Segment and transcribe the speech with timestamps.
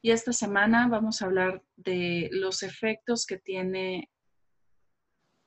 [0.00, 4.10] Y esta semana vamos a hablar de los efectos que tiene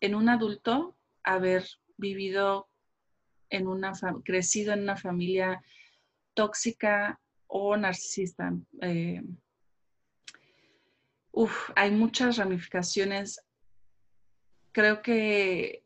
[0.01, 1.65] en un adulto haber
[1.97, 2.69] vivido
[3.49, 3.93] en una,
[4.25, 5.63] crecido en una familia
[6.33, 8.53] tóxica o narcisista.
[8.81, 9.21] Eh,
[11.31, 13.41] uf, hay muchas ramificaciones.
[14.73, 15.85] Creo que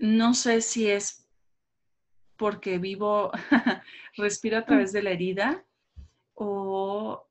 [0.00, 1.26] no sé si es
[2.36, 3.30] porque vivo,
[4.16, 5.64] respiro a través de la herida
[6.34, 7.26] o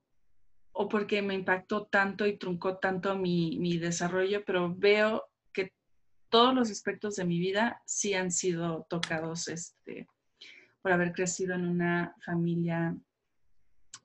[0.73, 5.73] o porque me impactó tanto y truncó tanto mi, desarrollo, pero veo que
[6.29, 10.07] todos los aspectos de mi vida sí han sido tocados este,
[10.81, 12.95] por haber crecido en una familia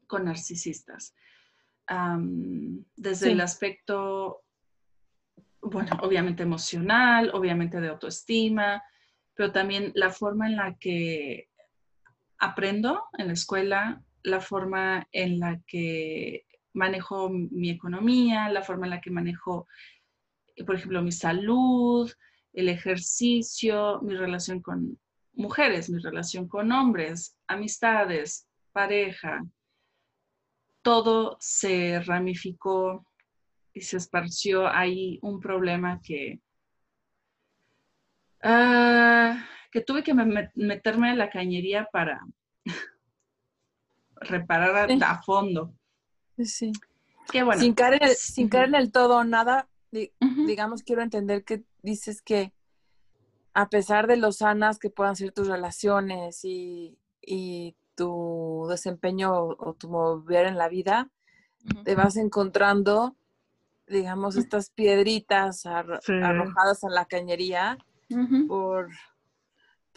[0.06, 1.14] con narcisistas.
[2.96, 4.44] desde el aspecto,
[5.62, 8.82] bueno, obviamente emocional, obviamente de autoestima,
[9.34, 11.48] pero también la forma en la que
[12.38, 16.47] aprendo en la escuela, la forma en la que
[16.78, 19.66] manejo mi economía, la forma en la que manejo,
[20.66, 22.10] por ejemplo, mi salud,
[22.52, 24.98] el ejercicio, mi relación con
[25.34, 29.44] mujeres, mi relación con hombres, amistades, pareja.
[30.82, 33.06] Todo se ramificó
[33.72, 36.40] y se esparció ahí un problema que,
[38.42, 42.20] ah, que tuve que meterme en la cañería para
[44.16, 45.77] reparar a fondo.
[46.44, 46.72] Sí.
[47.30, 47.60] Qué bueno.
[47.60, 52.52] Sin caer, sin caer en el todo o nada, digamos, quiero entender que dices que
[53.54, 56.96] a pesar de lo sanas que puedan ser tus relaciones y,
[57.94, 61.10] tu desempeño o, tu mover en la vida,
[61.84, 63.16] te vas encontrando,
[63.88, 67.76] digamos, estas piedritas arrojadas en la cañería
[68.46, 68.90] por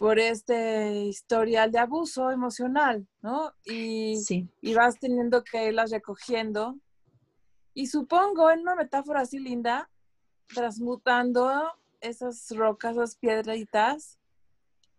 [0.02, 3.52] por este historial de abuso emocional, ¿no?
[3.64, 4.20] Y,
[4.60, 6.76] y vas teniendo que irlas recogiendo.
[7.72, 9.88] Y supongo, en una metáfora así linda,
[10.52, 14.18] transmutando esas rocas, esas piedritas,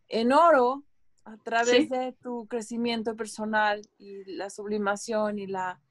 [0.07, 0.85] en oro
[1.25, 5.81] a través de tu crecimiento personal y la sublimación y la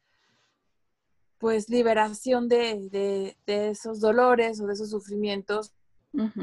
[1.36, 5.74] pues liberación de, esos dolores o de esos sufrimientos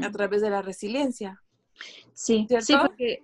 [0.04, 1.42] a través de la resiliencia.
[2.12, 3.22] Sí, sí, porque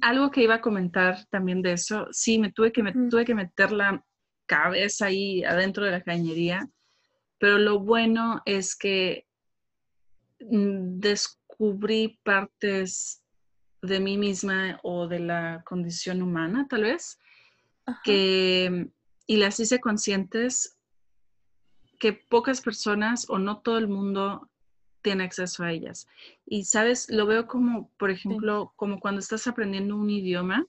[0.00, 3.34] algo que iba a comentar también de eso, sí, me tuve que, me, tuve que
[3.34, 4.02] meter la
[4.46, 6.68] cabeza ahí adentro de la cañería,
[7.38, 9.26] pero lo bueno es que
[10.40, 13.22] mm, descubrí partes
[13.82, 17.18] de mí misma o de la condición humana, tal vez,
[18.04, 18.90] que,
[19.26, 20.78] y las hice conscientes
[21.98, 24.50] que pocas personas o no todo el mundo
[25.02, 26.06] tiene acceso a ellas.
[26.46, 27.10] Y, ¿sabes?
[27.10, 30.66] Lo veo como, por ejemplo, como cuando estás aprendiendo un idioma,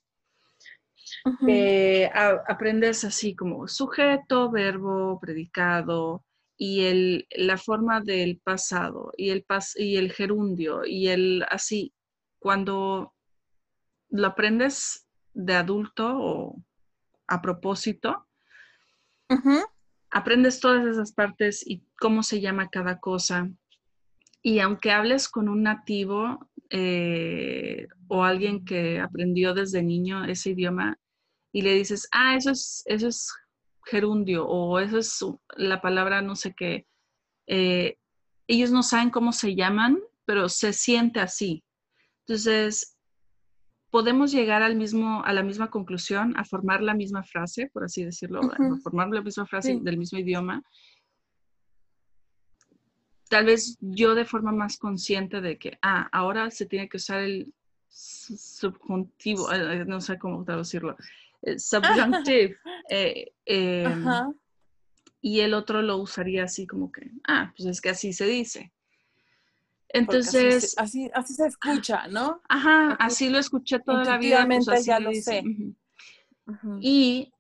[2.48, 6.24] aprendes así como sujeto, verbo, predicado
[6.58, 11.94] y el, la forma del pasado y el, pas, y el gerundio y el así.
[12.38, 13.14] Cuando
[14.10, 16.64] lo aprendes de adulto o
[17.28, 18.28] a propósito,
[20.10, 23.50] aprendes todas esas partes y cómo se llama cada cosa
[24.42, 30.98] y aunque hables con un nativo eh, o alguien que aprendió desde niño ese idioma
[31.52, 33.34] y le dices, ah, eso es, eso es
[33.86, 35.20] gerundio o eso es
[35.58, 36.86] la palabra no sé qué,
[37.48, 37.98] eh,
[38.48, 41.64] ellos no saben cómo se llaman, pero se siente así.
[42.26, 42.98] Entonces,
[43.92, 48.04] podemos llegar al mismo, a la misma conclusión, a formar la misma frase, por así
[48.04, 50.62] decirlo, a formar la misma frase del mismo idioma,
[53.30, 57.22] tal vez yo de forma más consciente de que, ah, ahora se tiene que usar
[57.22, 57.54] el
[57.90, 60.98] subjuntivo, eh, eh, no sé cómo traducirlo,
[61.58, 62.58] subjunctive.
[62.90, 64.06] Eh, em,
[65.22, 68.74] y el otro lo usaría así como que, ah, pues es que así se dice.
[69.90, 70.76] Entonces.
[70.78, 72.42] Así, así, se escucha, ¿no?
[72.48, 74.48] Ajá, así, lo escuché toda la vida.
[74.66, 75.44] Pues ya lo sé.
[76.80, 77.32] Y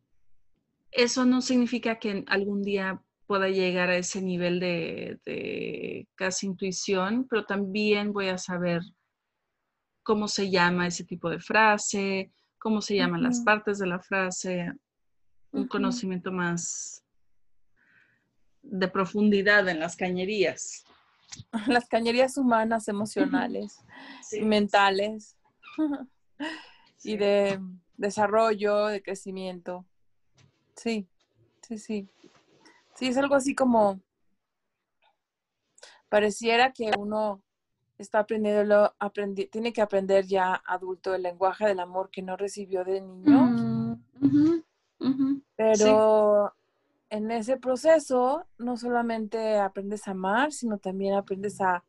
[0.91, 7.45] eso no significa que algún día pueda llegar a ese nivel de, casi intuición, pero
[7.45, 8.81] también voy a saber
[10.01, 14.73] cómo se llama ese tipo de frase, cómo se llaman las partes de la frase,
[15.51, 17.03] un conocimiento más
[18.63, 20.83] de profundidad en las cañerías.
[21.67, 23.77] Las cañerías humanas, emocionales,
[24.41, 25.37] mentales
[27.03, 27.59] y de
[27.95, 29.85] desarrollo, de crecimiento.
[30.75, 31.07] Sí,
[31.61, 32.09] sí, sí.
[32.99, 34.01] Sí, es algo así como,
[36.09, 37.41] pareciera que uno
[37.97, 42.83] está aprendiendo, aprendi tiene que aprender ya adulto el lenguaje del amor que no recibió
[42.83, 43.97] de niño.
[45.55, 46.53] Pero
[47.09, 51.85] en ese proceso no solamente aprendes a amar, sino también aprendes a,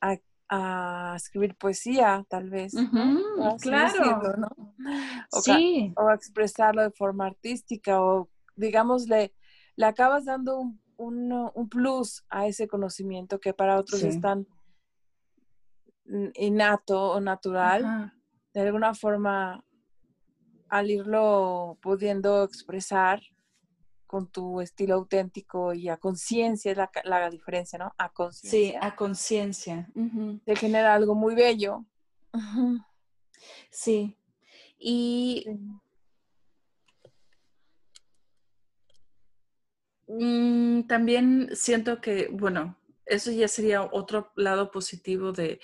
[0.00, 2.74] a, escribir poesía, tal vez.
[3.60, 4.20] Claro.
[5.30, 5.92] o, sí.
[5.96, 9.06] o expresarlo de forma artística o, digamos,
[9.76, 10.60] le, acabas dando
[10.96, 14.46] un, un, plus a ese conocimiento que para otros es tan
[16.34, 18.12] innato o natural.
[18.52, 19.64] De alguna forma,
[20.68, 23.20] al irlo pudiendo expresar,
[24.12, 27.94] con tu estilo auténtico y a conciencia es la, la, diferencia, ¿no?
[27.96, 28.72] A conciencia.
[28.72, 29.88] Sí, a conciencia.
[30.44, 31.86] Te genera algo muy bello.
[33.70, 34.18] Sí.
[34.78, 35.46] Y
[40.06, 45.60] mm, también siento que, bueno, eso ya sería otro lado positivo de,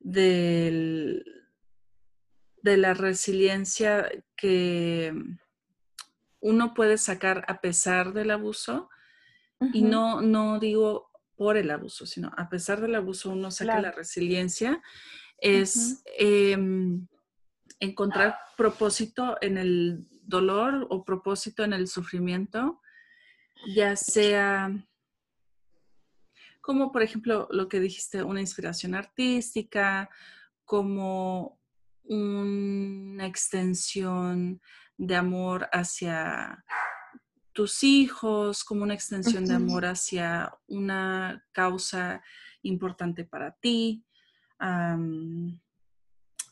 [0.00, 1.24] de
[2.62, 5.14] la resiliencia que
[6.40, 8.88] uno puede sacar a pesar del abuso
[9.72, 13.92] y no, no digo por el abuso, sino a pesar del abuso uno saca la
[13.92, 14.82] resiliencia,
[15.38, 17.06] es em,
[17.78, 22.80] encontrar propósito en el dolor o propósito en el sufrimiento,
[23.66, 24.70] ya sea
[26.60, 30.08] como por ejemplo lo que dijiste, una inspiración artística,
[30.64, 31.58] como
[32.04, 34.60] una extensión
[34.96, 36.64] de amor hacia
[37.52, 42.22] tus hijos, como una extensión de amor hacia una causa
[42.62, 44.04] importante para ti.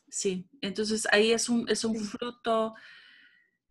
[0.08, 2.74] sí, entonces ahí es un, es un fruto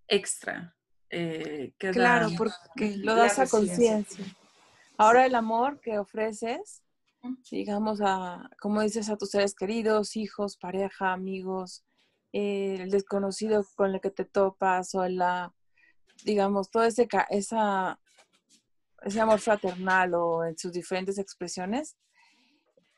[0.08, 0.77] extra.
[1.10, 4.26] Eh, que claro, porque lo das a conciencia.
[4.98, 6.84] Ahora el amor que ofreces,
[7.52, 11.86] digamos, a, como dices, a tus seres queridos, hijos, pareja, amigos,
[12.32, 15.54] el desconocido con el que te topas o la,
[16.24, 18.00] digamos, todo ese, esa,
[19.04, 21.96] ese amor fraternal o en sus diferentes expresiones,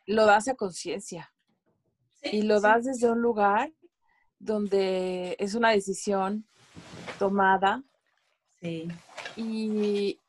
[0.06, 1.32] lo das a conciencia.
[2.22, 3.72] y lo das desde un lugar
[4.40, 6.48] donde es una decisión
[7.18, 7.84] tomada
[8.62, 10.20] y,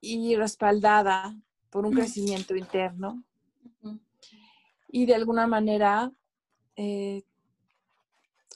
[0.00, 1.34] y, respaldada
[1.70, 3.22] por un crecimiento interno.
[4.90, 6.10] Y de alguna manera
[6.76, 7.22] eh,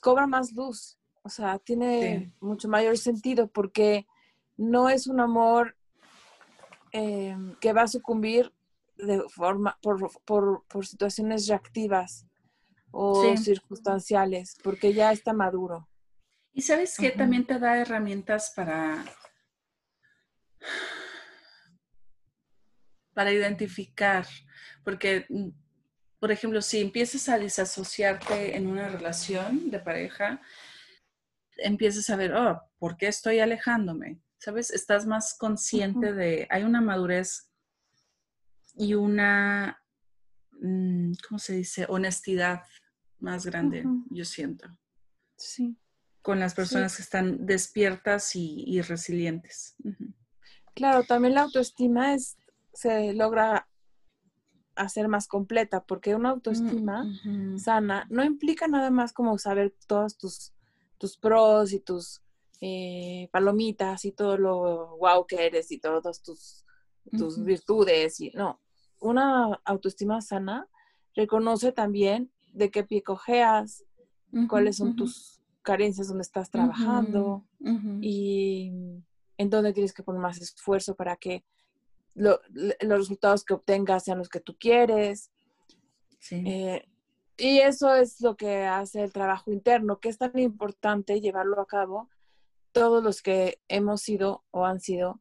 [0.01, 4.05] cobra más luz, o sea, tiene mucho mayor sentido porque
[4.57, 5.75] no es un amor
[6.91, 8.51] em, que va a sucumbir
[8.97, 12.25] de forma, por, situaciones reactivas
[12.91, 15.87] o circunstanciales, porque ya está maduro.
[16.53, 19.03] Y sabes que también te da herramientas para,
[23.13, 24.25] para identificar,
[24.83, 25.49] porque mm,
[26.23, 30.41] por ejemplo, si empiezas a desasociarte en una relación de pareja,
[31.57, 34.21] empiezas a ver, oh, ¿por qué estoy alejándome?
[34.37, 34.71] ¿Sabes?
[34.71, 37.49] Estás más consciente de, hay una madurez
[38.75, 39.83] y una,
[40.61, 41.87] mm, ¿cómo se dice?
[41.89, 42.63] Honestidad
[43.19, 44.69] más grande, yo siento.
[45.35, 45.77] Sí.
[46.21, 49.75] Con las personas que están despiertas y, resilientes.
[50.73, 52.37] Claro, también la autoestima es,
[52.73, 53.67] se logra
[54.75, 60.17] hacer más completa, porque una autoestima mm, sana no implica nada más como saber todos
[60.17, 60.53] tus,
[60.97, 62.23] tus pros y tus
[62.59, 66.65] eh, palomitas y todo lo wow que eres y todas tus,
[67.11, 68.19] tus virtudes.
[68.19, 68.59] Y, no,
[68.99, 70.67] una autoestima sana
[71.15, 73.83] reconoce también de qué pie cojeas,
[74.49, 77.45] cuáles son tus carencias donde estás trabajando
[78.01, 78.71] y
[79.43, 81.43] en dónde tienes que poner más esfuerzo para que
[82.15, 82.39] los
[82.79, 85.31] resultados que obtengas sean los que tú quieres.
[86.31, 86.87] Eh,
[87.37, 91.65] y eso es lo que hace el trabajo interno, que es tan importante llevarlo a
[91.65, 92.09] cabo.
[92.71, 95.19] Todos los que hemos sido o han sido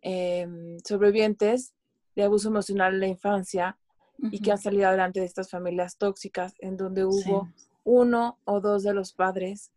[0.00, 1.74] em, sobrevivientes
[2.14, 3.78] de abuso emocional en la infancia
[4.20, 7.48] y que han salido adelante de estas familias tóxicas en donde hubo
[7.84, 9.70] uno o dos de los padres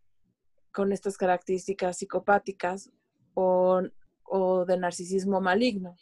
[0.71, 2.89] con estas características psicopáticas
[3.34, 3.82] o,
[4.24, 5.96] o de narcisismo maligno.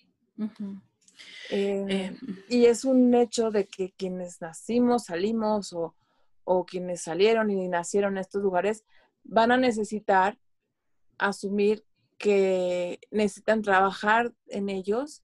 [1.50, 2.18] Eh, eh,
[2.48, 5.96] y es un hecho de que quienes nacimos, salimos o,
[6.66, 8.84] quienes salieron y nacieron en estos lugares,
[9.24, 10.40] van a necesitar
[11.20, 11.86] asumir
[12.18, 15.22] que necesitan trabajar en ellos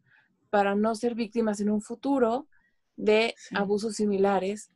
[0.52, 2.48] para no ser víctimas en un futuro
[2.96, 4.72] de abusos similares,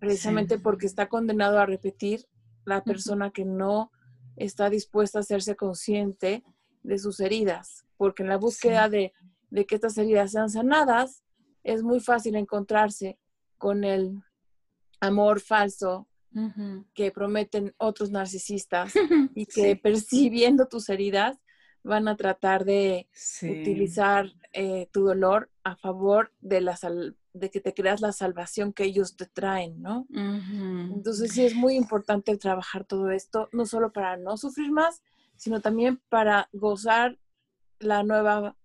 [0.00, 2.26] precisamente porque está condenado a repetir
[2.64, 3.92] la persona que no
[4.36, 6.44] está dispuesta a hacerse consciente
[6.82, 9.12] de sus heridas, porque en la búsqueda de,
[9.50, 11.22] de, que estas heridas sean sanadas,
[11.64, 13.18] es muy fácil encontrarse
[13.58, 14.22] con el
[15.00, 16.08] amor falso
[16.92, 18.92] que prometen otros narcisistas
[19.34, 21.38] y que percibiendo tus heridas
[21.82, 23.08] van a tratar de
[23.42, 26.76] utilizar eh, tu dolor a favor de, la
[27.38, 30.06] de que te creas la salvación que ellos te traen, ¿no?
[30.10, 35.02] Entonces sí es muy importante trabajar todo esto, no solo para no sufrir más,
[35.36, 37.18] sino también para gozar
[37.78, 38.56] la nueva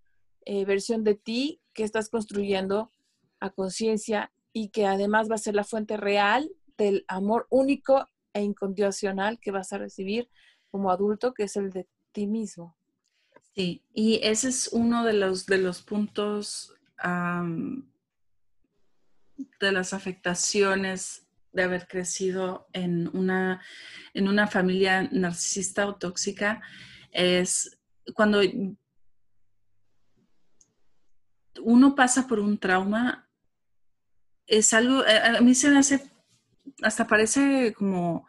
[0.46, 2.92] eh, versión de ti que estás construyendo
[3.40, 8.42] a conciencia y que además va a ser la fuente real del amor único e
[8.42, 10.30] incondicional que vas a recibir
[10.70, 12.76] como adulto, que es el de ti mismo.
[13.54, 16.74] Sí, y ese es uno de los, de los puntos
[19.60, 23.62] de las afectaciones de haber crecido en una,
[24.14, 26.62] en una familia narcisista o tóxica,
[27.12, 27.78] es
[28.14, 28.42] cuando
[31.62, 33.28] uno pasa por un trauma,
[34.48, 36.10] es algo, a mí se me hace,
[36.82, 38.28] hasta parece como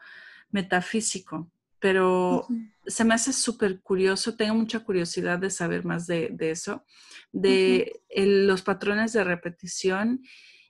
[0.50, 2.46] metafísico, pero
[2.86, 6.84] se me hace súper curioso, tengo mucha curiosidad de saber más de, eso,
[7.32, 10.22] de los patrones de repetición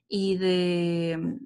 [0.08, 1.38] y de,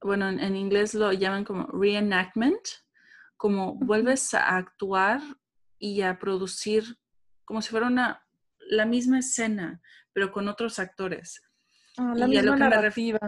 [0.00, 2.60] bueno, en, inglés lo llaman como reenactment,
[3.36, 5.20] como vuelves a actuar
[5.78, 6.98] y a producir
[7.44, 8.24] como si fuera una,
[8.58, 9.80] la misma escena,
[10.12, 11.42] pero con otros actores.
[11.96, 13.18] Ah, la misma narrativa.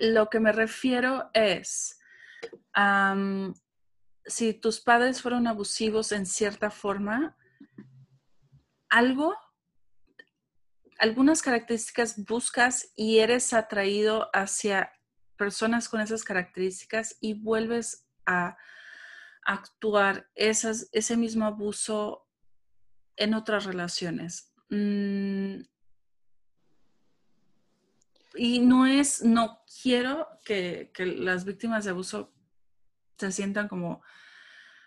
[0.00, 1.98] lo que me refiero es,
[4.24, 7.36] si tus padres fueron abusivos en cierta forma,
[8.88, 9.36] algo,
[10.98, 14.92] algunas características buscas y eres atraído hacia
[15.36, 18.56] personas con esas características y vuelves a
[19.44, 22.26] actuar esas, ese mismo abuso
[23.16, 24.52] en otras relaciones.
[24.70, 25.60] Mm,
[28.34, 32.34] y no es, no quiero que, las víctimas de abuso
[33.18, 34.02] se sientan como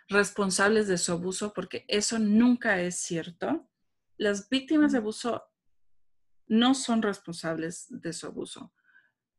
[0.07, 3.67] responsables de su abuso, porque eso nunca es cierto.
[4.17, 5.43] Las víctimas de abuso
[6.49, 8.73] no son responsables de su abuso.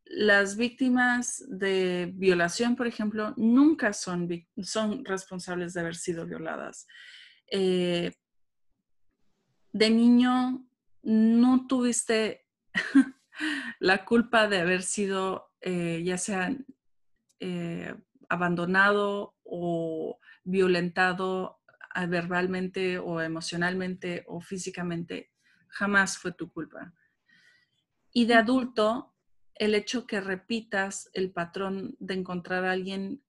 [0.04, 4.28] Las víctimas de violación, por ejemplo, nunca son,
[4.62, 6.86] son responsables de haber sido violadas.
[7.50, 8.12] Eh,
[9.72, 10.66] de niño
[11.02, 12.46] no tuviste
[13.80, 16.56] la culpa de haber sido eh, ya sea
[17.40, 17.94] eh,
[18.28, 21.60] abandonado o violentado
[22.08, 25.32] verbalmente o emocionalmente o físicamente,
[25.68, 26.92] jamás fue tu culpa.
[28.12, 29.14] Y de adulto,
[29.54, 33.22] el hecho que repitas el patrón de encontrar a alguien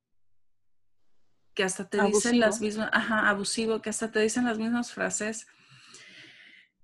[1.53, 5.45] que hasta te dicen las mismas, ajá, abusivo, que hasta te dicen las mismas frases,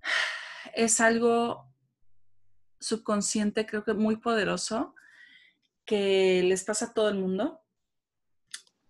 [0.75, 1.73] es algo
[2.79, 4.93] subconsciente, creo que muy poderoso,
[5.85, 7.61] que les pasa a todo el mundo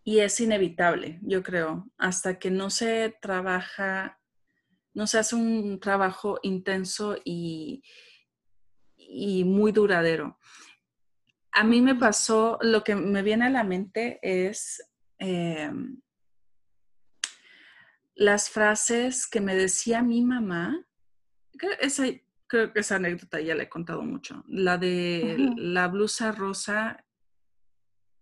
[0.03, 4.19] y es inevitable, yo creo, hasta que no se trabaja,
[4.93, 7.83] no se hace un trabajo intenso y,
[9.07, 10.37] y muy duradero.
[11.51, 14.81] A mí me pasó, lo que me viene a la mente es
[15.17, 15.99] em,
[18.15, 20.85] las frases que me decía mi mamá.
[21.79, 22.05] Esa,
[22.47, 24.43] creo que esa anécdota ya la he contado mucho.
[24.47, 27.03] La de la blusa rosa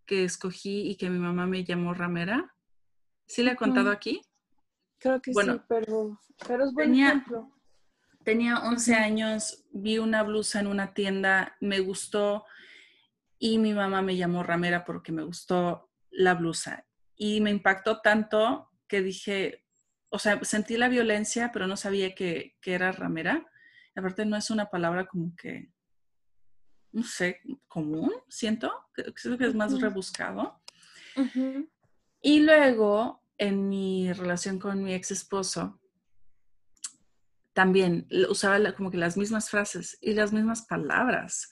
[0.06, 2.54] que escogí y que mi mamá me llamó ramera.
[3.26, 4.22] ¿Sí le he contado aquí?
[5.00, 7.55] Creo que sí, pero, pero es buen tenía, ejemplo.
[8.26, 12.46] Tenía 11 años, vi una blusa en una tienda, me gustó
[13.40, 16.86] y mi mamá me llamó ramera porque me gustó la blusa.
[17.16, 19.64] Y me impactó tanto que dije,
[20.10, 23.46] o sea, sentí la violencia, pero no sabía que, que era ramera.
[23.96, 25.70] Aparte no es una palabra como que
[26.96, 30.62] no sé, común, siento, creo que es más rebuscado.
[32.22, 35.82] Y luego, en mi relación con mi ex esposo,
[37.56, 41.50] también usaba como que las mismas frases y las mismas palabras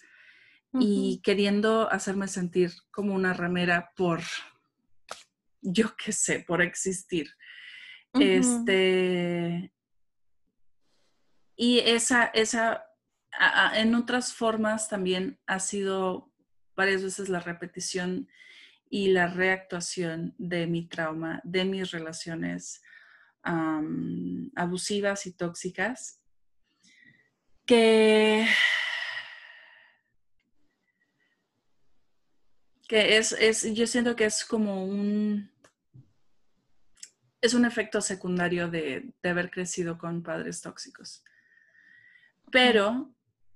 [0.80, 4.22] y queriendo hacerme sentir como una ramera por,
[5.62, 7.30] yo qué sé, por existir.
[8.14, 9.72] Este,
[11.56, 12.84] y esa, esa
[13.76, 16.34] en otras formas también ha sido
[16.76, 18.28] varias veces la repetición
[18.90, 22.82] y la reactuación de mi trauma, de mis relaciones
[23.44, 26.22] abusivas y tóxicas,
[27.66, 28.48] que,
[32.88, 35.52] que es, es, yo siento que es como un,
[37.42, 41.24] es un efecto secundario de, de haber crecido con padres tóxicos.
[42.52, 43.16] Pero...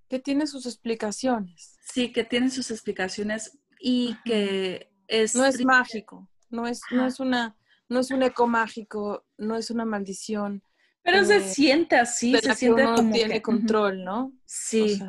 [0.10, 1.78] Que tiene sus explicaciones.
[1.82, 5.36] Sí, que tiene sus explicaciones y que es...
[5.36, 7.57] No es mágico, no es, no es una
[7.90, 10.64] no es un eco mágico, no es una maldición.
[11.04, 14.34] Pero se eh, siente así, se siente uno tiene control, ¿no?
[14.46, 15.00] Sí.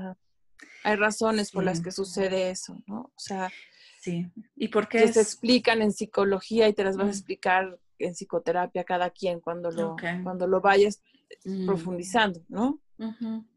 [0.85, 3.01] hay razones por las que sucede eso, ¿no?
[3.01, 3.51] O sea,
[4.01, 4.31] sí.
[4.55, 5.01] ¿Y por qué?
[5.01, 9.41] Que se explican en psicología y te las vas a explicar en psicoterapia cada quien
[9.41, 11.03] cuando lo, cuando lo vayas
[11.45, 11.67] mm.
[11.67, 12.81] profundizando, ¿no?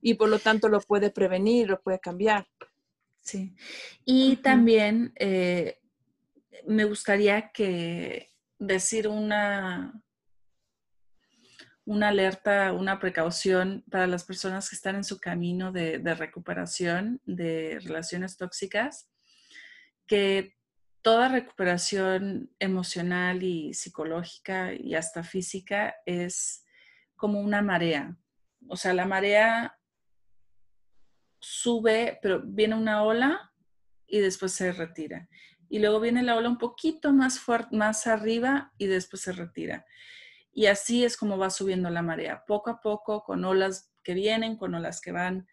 [0.01, 2.47] Y por lo tanto lo puede prevenir, lo puede cambiar.
[3.21, 3.53] Sí.
[4.03, 5.79] Y también eh,
[6.65, 8.30] me gustaría que
[8.61, 9.91] decir una,
[11.83, 17.79] una alerta, una precaución para las personas que están en su camino de, recuperación de
[17.81, 19.09] relaciones tóxicas,
[20.05, 20.55] que
[21.01, 26.63] toda recuperación emocional y psicológica y hasta física es
[27.15, 28.15] como una marea.
[28.67, 29.75] O sea, la marea
[31.39, 33.51] sube, pero viene una ola
[34.05, 35.27] y después se retira
[35.71, 39.85] y luego viene la ola un poquito más fuerte, más arriba y después se retira.
[40.51, 44.57] Y así es como va subiendo la marea, poco a poco, con olas que vienen,
[44.57, 45.47] con olas que van.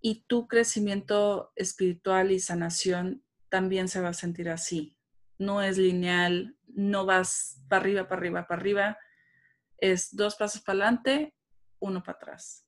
[0.00, 4.96] Y tu crecimiento espiritual y sanación también se va a sentir así.
[5.38, 8.98] No es lineal, no vas para arriba, para arriba, para arriba.
[9.78, 11.36] Es dos pasos para adelante,
[11.78, 12.66] uno para atrás.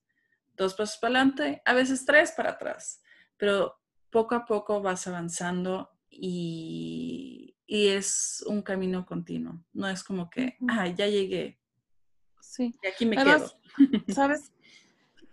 [0.52, 3.02] Dos pasos para adelante, a veces tres para atrás.
[3.36, 3.80] Pero
[4.10, 9.60] poco a poco vas avanzando y, es un camino continuo.
[9.72, 11.58] No es como que, ah, ya llegué.
[12.40, 12.74] Sí.
[12.82, 13.50] Y aquí me quedo.
[14.08, 14.52] ¿Sabes?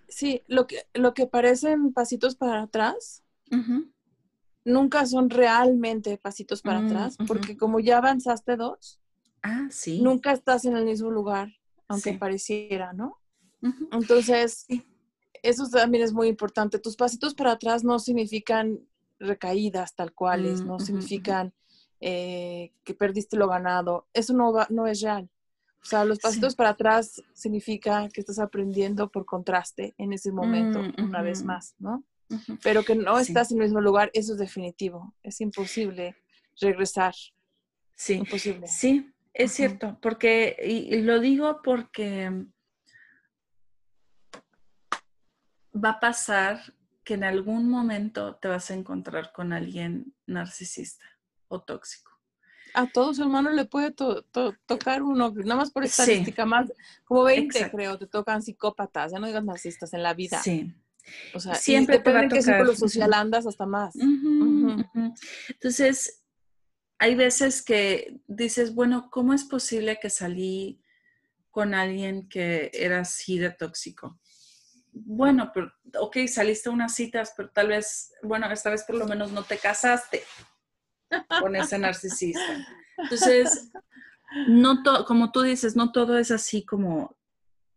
[0.07, 3.23] Sí, lo que, lo que parecen pasitos para atrás,
[4.63, 8.99] nunca son realmente pasitos para mm, atrás, porque como ya avanzaste dos,
[9.43, 10.01] ah, sí.
[10.01, 11.53] nunca estás en el mismo lugar,
[11.87, 13.19] aunque pareciera, ¿no?
[13.91, 14.65] Entonces,
[15.43, 16.79] eso también es muy importante.
[16.79, 18.79] Tus pasitos para atrás no significan
[19.21, 21.53] recaídas tal cuales, mm, no significan
[21.99, 24.07] eh, que perdiste lo ganado.
[24.13, 25.29] Eso no, va, no es real.
[25.81, 30.79] O sea, los pasitos para atrás significa que estás aprendiendo por contraste en ese momento,
[30.79, 32.03] mm, una vez más, ¿no?
[32.63, 35.13] Pero que no estás en el mismo lugar, eso es definitivo.
[35.21, 36.15] Es imposible
[36.59, 37.13] regresar.
[37.95, 38.13] Sí.
[38.13, 38.67] Imposible.
[38.67, 42.31] Sí, es cierto, porque, y, lo digo porque
[45.73, 51.05] va a pasar que en algún momento te vas a encontrar con alguien narcisista
[51.47, 52.11] o tóxico.
[52.73, 56.71] A todos hermanos le puede tocar uno, nada más por estadística, más
[57.03, 60.41] como 20 creo, te tocan psicópatas, ya no digas narcisistas en la vida.
[60.41, 60.73] Sí.
[61.33, 63.93] O sea, siempre te va a qué círculo social andas hasta más.
[65.49, 66.23] Entonces,
[66.99, 70.81] hay veces que dices, bueno, ¿cómo es posible que salí
[71.49, 74.20] con alguien que era así de tóxico?
[74.91, 79.07] Bueno, pero, ok, saliste a unas citas, pero tal vez, bueno, esta vez por lo
[79.07, 80.23] menos no te casaste
[81.39, 82.65] con ese narcisista.
[82.97, 83.71] Entonces,
[84.47, 87.17] no como tú dices, no todo es así como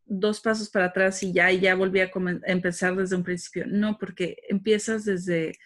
[0.06, 2.10] dos pasos para atrás y ya, y ya volví a,
[2.46, 3.64] empezar desde un principio.
[3.66, 5.58] No, porque empiezas desde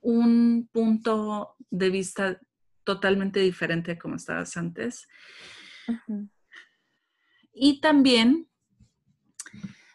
[0.00, 2.40] un punto de vista
[2.84, 5.08] totalmente diferente a como estabas antes.
[7.52, 8.48] Y también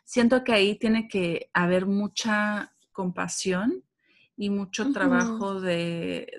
[0.07, 3.83] siento que ahí tiene que haber mucha compasión
[4.37, 6.31] y mucho trabajo de,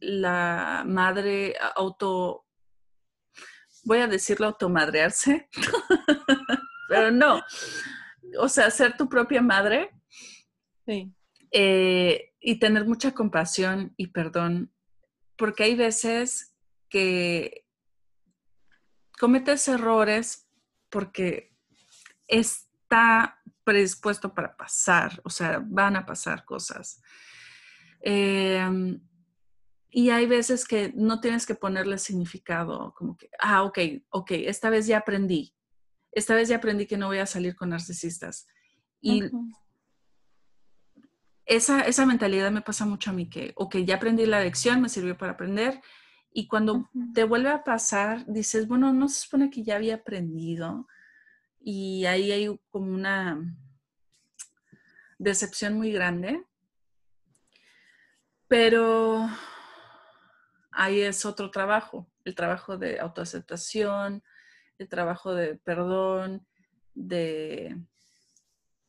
[0.00, 2.46] la madre auto,
[3.84, 5.48] voy a decirlo automadrearse,
[6.88, 7.42] pero no,
[8.38, 9.90] o sea, ser tu propia madre.
[11.54, 14.72] Eh, y tener mucha compasión y perdón,
[15.36, 16.56] porque hay veces
[16.88, 17.66] que
[19.18, 20.48] cometes errores
[20.88, 21.51] porque
[22.32, 27.00] está predispuesto para pasar, o sea, van a pasar cosas.
[28.00, 29.00] Em,
[29.90, 33.78] y hay veces que no tienes que ponerle significado, como que, ah, ok,
[34.10, 35.54] ok, esta vez ya aprendí,
[36.10, 38.46] esta vez ya aprendí que no voy a salir con narcisistas.
[39.00, 39.24] Y
[41.44, 44.88] esa, esa, mentalidad me pasa mucho a mí, que, ok, ya aprendí la lección, me
[44.88, 45.80] sirvió para aprender,
[46.32, 50.86] y cuando te vuelve a pasar, dices, bueno, no se supone que ya había aprendido,
[51.64, 53.40] y ahí hay como una
[55.18, 56.44] decepción muy grande.
[58.48, 59.28] Pero
[60.70, 64.22] ahí es otro trabajo, el trabajo de autoaceptación,
[64.78, 66.46] el trabajo de perdón,
[66.94, 67.80] de,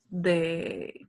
[0.09, 1.07] de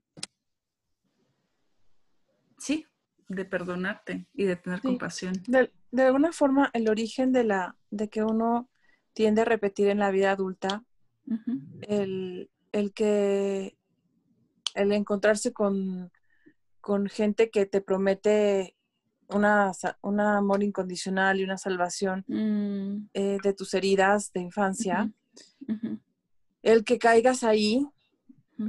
[2.58, 2.86] sí,
[3.28, 5.34] de perdonarte y de tener compasión.
[5.46, 5.70] De,
[6.02, 8.68] alguna forma, el origen de la, de que uno
[9.12, 10.84] tiende a repetir en la vida adulta,
[11.82, 12.48] el,
[12.94, 13.76] que
[14.74, 16.10] el encontrarse con,
[16.80, 18.76] con gente que te promete
[19.28, 23.08] una, un amor incondicional y una salvación mm.
[23.14, 25.10] eh, de tus heridas de infancia,
[26.62, 27.86] el que caigas ahí,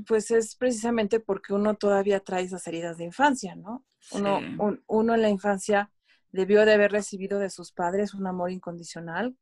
[0.08, 3.86] pues es precisamente porque uno todavía trae esas heridas de infancia, ¿no?
[4.12, 4.40] Uno,
[4.88, 5.92] uno en la infancia
[6.32, 9.36] debió de haber recibido de sus padres un amor incondicional,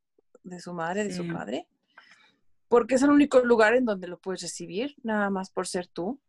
[0.44, 1.68] de su madre, de su padre,
[2.74, 6.20] porque es el único lugar en donde lo puedes recibir, nada más por ser tú.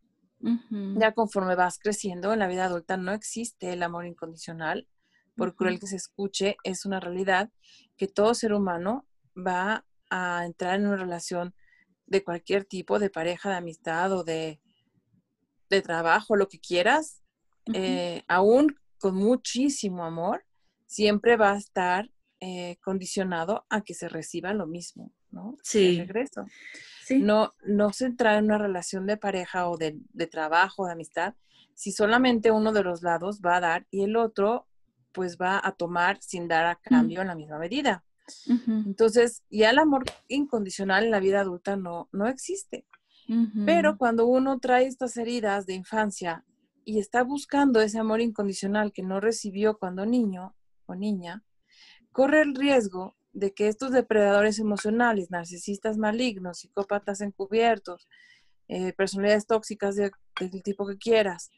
[1.00, 4.86] Ya conforme vas creciendo en la vida adulta no existe el amor incondicional,
[5.36, 7.50] por cruel que se escuche, es una realidad
[7.96, 11.54] que todo ser humano va a entrar en una relación
[12.04, 14.60] de cualquier tipo, de pareja, de amistad o de,
[15.70, 17.22] de trabajo, lo que quieras,
[17.72, 20.44] eh, aún con muchísimo amor,
[20.84, 25.56] siempre va a estar eh, condicionado a que se reciba lo mismo, ¿no?
[25.62, 25.98] Sí.
[25.98, 26.46] De regreso.
[27.10, 31.34] No, no se entra en una relación de pareja o de, de trabajo, de amistad,
[31.74, 34.66] si solamente uno de los lados va a dar y el otro
[35.12, 38.04] pues va a tomar sin dar a cambio en la misma medida.
[38.66, 42.86] Entonces, ya el amor incondicional en la vida adulta no, no existe.
[43.64, 46.44] Pero cuando uno trae estas heridas de infancia
[46.84, 50.54] y está buscando ese amor incondicional que no recibió cuando niño
[50.86, 51.42] o niña,
[52.12, 58.08] corre el riesgo de que estos depredadores emocionales, narcisistas malignos, psicópatas encubiertos,
[58.68, 60.12] eh, personalidades tóxicas del
[60.62, 61.50] tipo que quieras,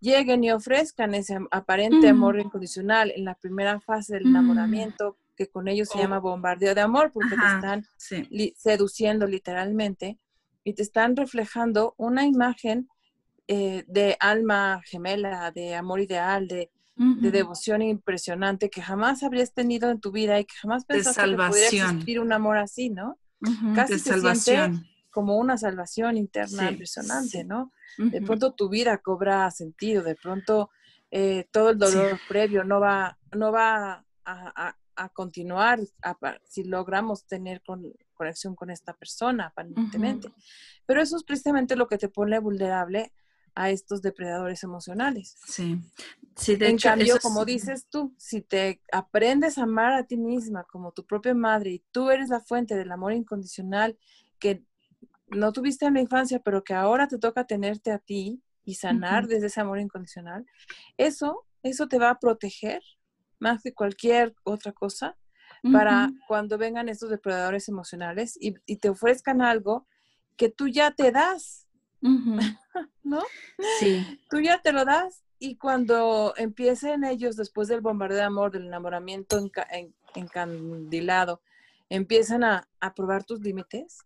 [0.00, 5.68] lleguen y ofrezcan ese aparente amor incondicional en la primera fase del enamoramiento, que con
[5.68, 7.86] ellos se llama bombardeo de amor, porque te están
[8.56, 10.18] seduciendo literalmente
[10.64, 12.88] y te están reflejando una imagen
[13.46, 20.00] eh, de alma gemela, de amor ideal, de, devoción impresionante que jamás habrías tenido en
[20.00, 23.18] tu vida y que jamás pensaste que pudiera existir un amor así, ¿no?
[23.74, 24.72] Casi se siente
[25.10, 27.72] como una salvación interna impresionante, ¿no?
[27.98, 30.70] De pronto tu vida cobra sentido, de pronto
[31.10, 34.74] eh, todo el dolor previo no va, no va a,
[35.14, 35.80] continuar
[36.44, 37.60] si logramos tener
[38.14, 40.32] conexión con esta persona, aparentemente.
[40.86, 43.12] Pero eso es precisamente lo que te pone vulnerable
[43.54, 45.36] a estos depredadores emocionales.
[45.46, 45.78] Sí.
[46.36, 50.64] sí de en cambio, como dices tú, si te aprendes a amar a ti misma
[50.64, 53.98] como tu propia madre y tú eres la fuente del amor incondicional
[54.38, 54.64] que
[55.28, 59.26] no tuviste en la infancia, pero que ahora te toca tenerte a ti y sanar
[59.26, 60.46] desde ese amor incondicional,
[60.96, 62.82] eso, eso te va a proteger
[63.38, 65.16] más que cualquier otra cosa
[65.70, 69.86] para cuando vengan estos depredadores emocionales y, te ofrezcan algo
[70.36, 71.61] que tú ya te das,
[73.02, 73.22] ¿no?
[73.78, 74.20] Sí.
[74.28, 78.66] Tú ya te lo das y cuando empiecen ellos después del bombardeo de amor, del
[78.66, 79.38] enamoramiento
[80.14, 81.40] encandilado,
[81.88, 84.04] empiezan a, a probar tus límites,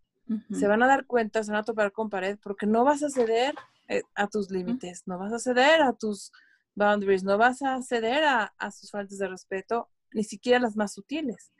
[0.51, 3.11] se van a dar cuenta, se van a topar con pared porque no vas a
[3.11, 3.55] ceder
[3.87, 6.33] eh, a tus límites, no vas a ceder a tus
[6.75, 11.53] boundaries, no vas a ceder a, sus faltas de respeto, ni siquiera las más sutiles,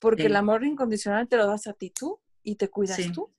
[0.00, 3.30] porque el amor incondicional te lo das a ti tú y te cuidas tú.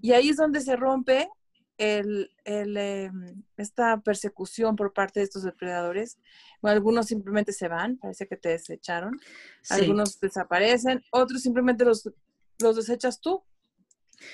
[0.00, 1.30] Y ahí es donde se rompe
[1.78, 6.18] el, em, esta persecución por parte de estos depredadores.
[6.62, 9.18] algunos simplemente se van, parece que te desecharon.
[9.70, 12.08] Algunos desaparecen, otros simplemente los,
[12.60, 13.44] los desechas tú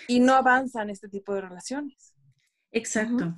[0.06, 2.14] y no avanzan este tipo de relaciones.
[2.70, 3.34] Exacto.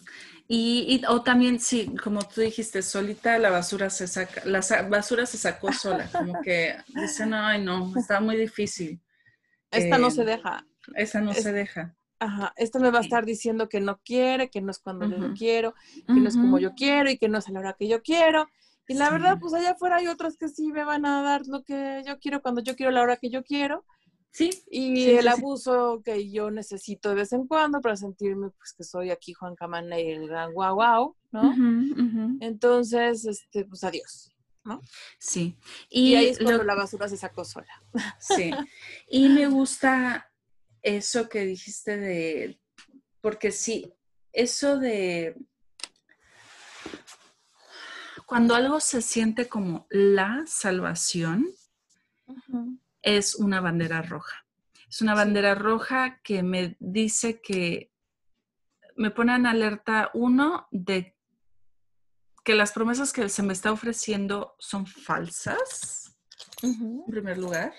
[0.49, 5.39] y, o también, sí, como tú dijiste, solita la basura se saca, la basura se
[5.39, 9.01] sacó sola, como que dicen, ay no, está muy difícil.
[9.71, 10.67] Esta no se deja.
[10.97, 11.95] Esta no se deja.
[12.23, 15.33] Ajá, esta me va a estar diciendo que no quiere, que no es cuando yo
[15.33, 15.75] quiero,
[16.07, 18.03] que no es como yo quiero y que no es a la hora que yo
[18.03, 18.47] quiero.
[18.87, 21.63] Y la verdad, pues allá afuera hay otras que sí me van a dar lo
[21.65, 23.87] que yo quiero cuando yo quiero, la hora que yo quiero.
[24.33, 24.51] Sí.
[24.71, 29.11] Y el abuso que yo necesito de vez en cuando para sentirme pues que soy
[29.11, 31.55] aquí Juan Camana y el gran guau guau, ¿no?
[32.41, 34.31] Entonces, este, pues adiós.
[34.63, 34.81] ¿no?
[35.19, 35.57] Sí.
[35.89, 37.83] Y, ahí es cuando la basura se sacó sola.
[38.19, 38.51] Sí.
[39.09, 40.30] Y me gusta
[40.83, 42.61] eso que dijiste de,
[43.21, 43.93] porque sí,
[44.33, 45.37] eso de
[48.31, 51.49] cuando algo se siente como la salvación,
[53.03, 54.47] es una bandera roja.
[54.89, 57.91] Es una bandera roja que me dice que
[58.95, 61.17] me pone en alerta uno de
[62.45, 66.17] que las promesas que se me está ofreciendo son falsas,
[66.63, 67.73] en primer lugar.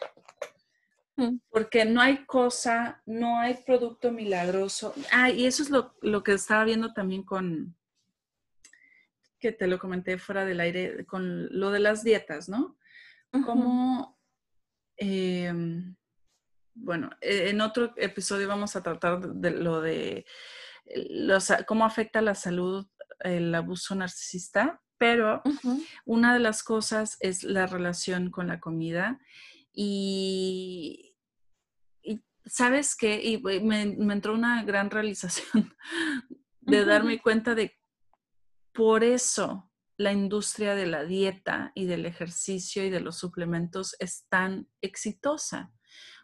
[1.49, 4.93] Porque no hay cosa, no hay producto milagroso.
[5.11, 7.75] Ah, y eso es lo, que estaba viendo también con,
[9.39, 12.77] que te lo comenté fuera del aire, con lo de las dietas, ¿no?
[13.45, 14.19] Como,
[14.97, 15.95] em,
[16.73, 20.25] bueno, e, en otro episodio vamos a tratar de lo de
[21.67, 22.87] cómo afecta la salud
[23.23, 25.41] el abuso narcisista, pero
[26.05, 29.19] una de las cosas es la relación con la comida
[29.73, 31.15] y,
[32.45, 35.73] sabes que y me, entró una gran realización
[36.61, 37.77] de darme cuenta de
[38.73, 44.25] por eso la industria de la dieta y del ejercicio y de los suplementos es
[44.29, 45.71] tan exitosa,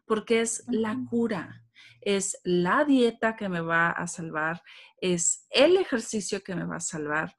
[0.06, 1.64] porque es la cura,
[2.02, 4.64] es la dieta que me va a salvar,
[5.00, 7.36] es el ejercicio que me va a salvar,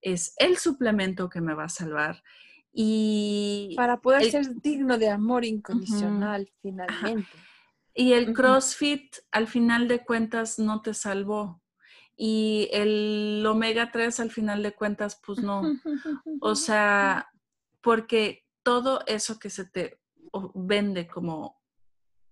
[0.00, 2.22] es el suplemento que me va a salvar.
[2.76, 7.30] Y para poder ser digno de amor incondicional finalmente.
[7.94, 11.62] Y el CrossFit al final de cuentas no te salvó.
[12.16, 15.62] Y el omega 3 al final de cuentas, pues no.
[16.40, 17.30] O sea,
[17.80, 20.00] porque todo eso que se te
[20.54, 21.60] vende como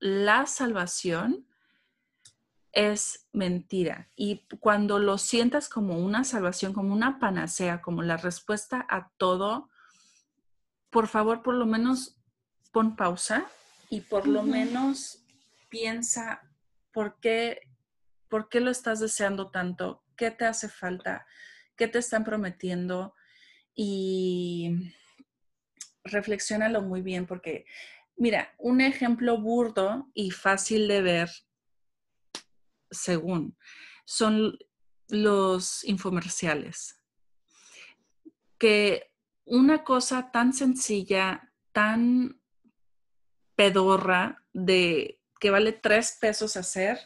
[0.01, 1.47] la salvación,
[2.73, 4.09] es mentira.
[4.17, 9.69] Y cuando lo sientas como una salvación, como una panacea, como la respuesta a todo,
[10.93, 12.19] por favor, por lo menos
[12.71, 13.51] pon pausa
[13.89, 15.25] y por lo menos
[15.71, 16.43] piensa
[16.93, 17.63] por qué,
[18.29, 21.27] por qué lo estás deseando tanto, qué te hace falta,
[21.77, 23.15] qué te están prometiendo
[23.75, 24.93] y
[26.05, 27.65] reflexiónalo muy bien porque,
[28.17, 31.31] mira, un ejemplo burdo y fácil de ver
[32.91, 33.57] según,
[34.05, 34.59] son
[35.09, 36.99] los infomerciales.
[38.59, 39.12] Que
[39.53, 42.41] una cosa tan sencilla, tan
[43.55, 46.99] pedorra, de que vale tres pesos hacer,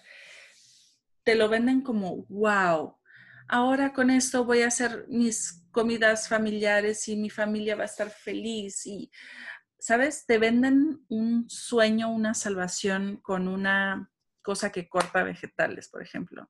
[1.25, 3.01] te lo venden como, wow,
[3.49, 8.11] ahora con esto voy a hacer mis comidas familiares y mi familia va a estar
[8.11, 9.11] feliz y,
[9.81, 10.25] ¿sabes?
[10.25, 16.49] Te venden un sueño, una salvación con una cosa que corta vegetales, por ejemplo.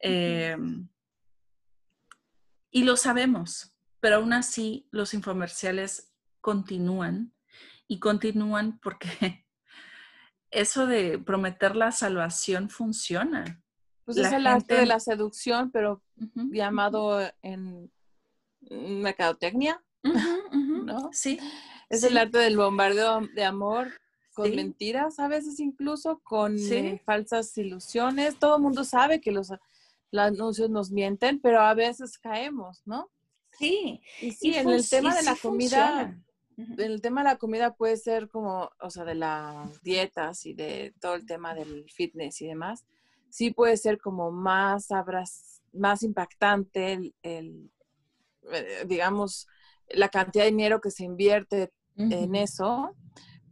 [0.00, 0.88] Em,
[2.72, 3.71] y lo sabemos,
[4.02, 7.32] pero aún así los infomerciales continúan
[7.86, 9.46] y continúan porque
[10.50, 13.62] eso de prometer la salvación funciona.
[14.04, 16.02] Pues es el arte de la seducción, pero
[16.34, 17.92] llamado en
[18.70, 21.10] mercadotecnia, ¿no?
[21.12, 21.38] Sí.
[21.88, 23.92] Es el arte del bombardeo de amor
[24.34, 28.36] con mentiras a veces incluso, con eh, falsas ilusiones.
[28.36, 29.52] Todo el mundo sabe que los,
[30.12, 33.08] anuncios nos mienten, pero a veces caemos, ¿no?
[33.58, 34.00] Sí.
[34.20, 36.18] Y sí, en el tema de la comida,
[36.56, 40.54] en el tema de la comida puede ser como, o sea, de las dietas y
[40.54, 42.84] de todo el tema del fitness y demás,
[43.30, 44.88] sí puede ser como más,
[45.72, 47.70] más impactante el,
[48.52, 49.46] eh, digamos,
[49.88, 52.96] la cantidad de dinero que se invierte en eso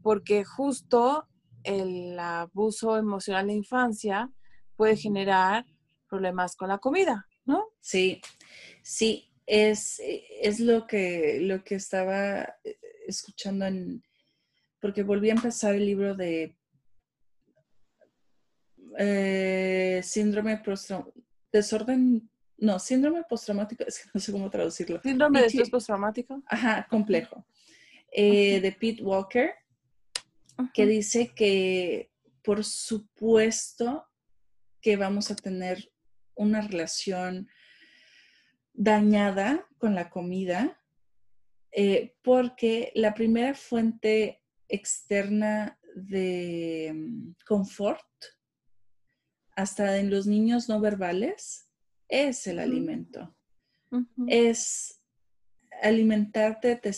[0.03, 1.27] porque justo
[1.63, 4.31] el abuso emocional de infancia
[4.77, 5.67] puede generar
[6.09, 7.67] problemas con la comida, ¿no?
[7.81, 8.21] Sí,
[8.83, 14.01] sí, es, es lo, que, lo que estaba eh, escuchando en,
[14.81, 16.57] porque volví a empezar el libro de
[18.97, 25.01] eh, síndrome postraumático, desorden, no, síndrome postraumático, es que no sé cómo traducirlo.
[25.03, 26.41] Síndrome de estrés postraumático.
[26.47, 27.45] Ajá, complejo.
[28.13, 29.55] Eh, de Pete Walker
[30.75, 32.11] que dice que
[32.43, 34.05] por supuesto
[34.81, 35.93] que vamos a tener
[36.35, 37.49] una relación
[38.72, 40.80] dañada con la comida,
[41.72, 48.06] eh, porque la primera fuente externa de mm, confort,
[49.56, 51.70] hasta en los niños no verbales,
[52.09, 53.37] es el alimento.
[54.28, 55.02] Es
[55.83, 56.90] alimentarte, te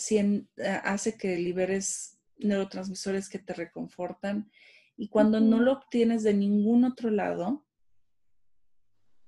[0.85, 4.51] hace que liberes neurotransmisores que te reconfortan
[4.97, 7.67] y cuando no lo obtienes de ningún otro lado,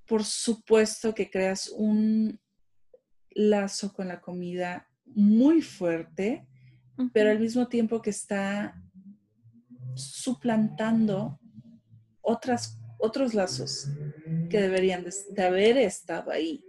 [0.07, 2.41] por supuesto que creas un
[3.31, 6.47] lazo con la comida muy fuerte,
[7.13, 8.81] pero al mismo tiempo que está
[9.95, 11.39] suplantando
[12.21, 13.89] otras, otros lazos
[14.51, 16.65] que deberían de, haber estado ahí.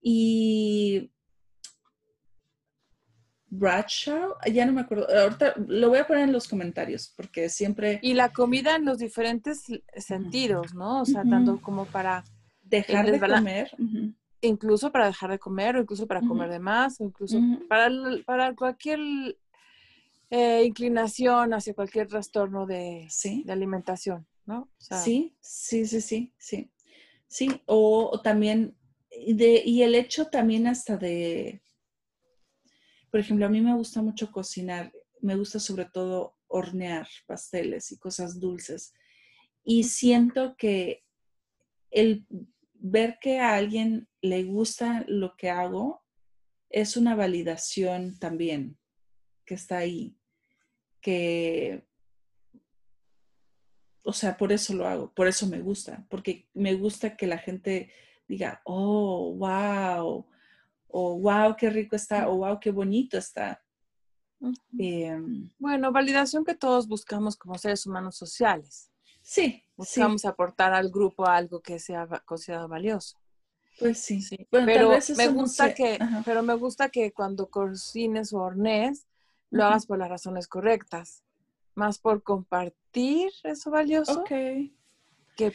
[0.00, 1.12] Y
[3.54, 8.00] Bradshaw, ya no me acuerdo, ahorita lo voy a poner en los comentarios porque siempre...
[8.02, 11.02] Y la comida en los diferentes sentidos, ¿no?
[11.02, 12.24] O sea, tanto como para...
[12.64, 13.70] Dejar de comer.
[14.40, 17.38] incluso para dejar de comer, o incluso para comer de más, o incluso
[17.68, 17.90] para,
[18.24, 18.98] para cualquier
[20.30, 23.06] eh, inclinación hacia cualquier trastorno de,
[23.44, 24.70] de alimentación, ¿no?
[24.78, 26.70] sí, sí, sí, sí, sí.
[27.28, 28.74] Sí, o, también,
[29.10, 31.60] de, y el hecho también hasta de,
[33.12, 37.98] por ejemplo, a mí me gusta mucho cocinar, me gusta sobre todo hornear pasteles y
[37.98, 38.94] cosas dulces.
[39.62, 41.04] Y siento que
[41.90, 42.26] el
[42.72, 46.02] ver que a alguien le gusta lo que hago
[46.70, 48.78] es una validación también
[49.44, 50.16] que está ahí,
[51.02, 51.86] que,
[54.04, 57.36] o sea, por eso lo hago, por eso me gusta, porque me gusta que la
[57.36, 57.92] gente
[58.26, 60.26] diga, oh, wow,
[60.92, 63.60] o wow, qué rico está, o wow, qué bonito está.
[64.78, 68.90] Em, bueno, validación que todos buscamos como seres humanos sociales.
[69.22, 69.62] Sí.
[69.76, 73.18] Buscamos aportar al grupo algo que sea considerado valioso.
[73.78, 74.20] Pues sí.
[74.20, 74.46] sí.
[74.50, 79.06] pero me gusta que, pero me gusta que cuando cocines o hornees,
[79.50, 81.22] lo hagas por las razones correctas.
[81.74, 84.70] Más por compartir eso valioso que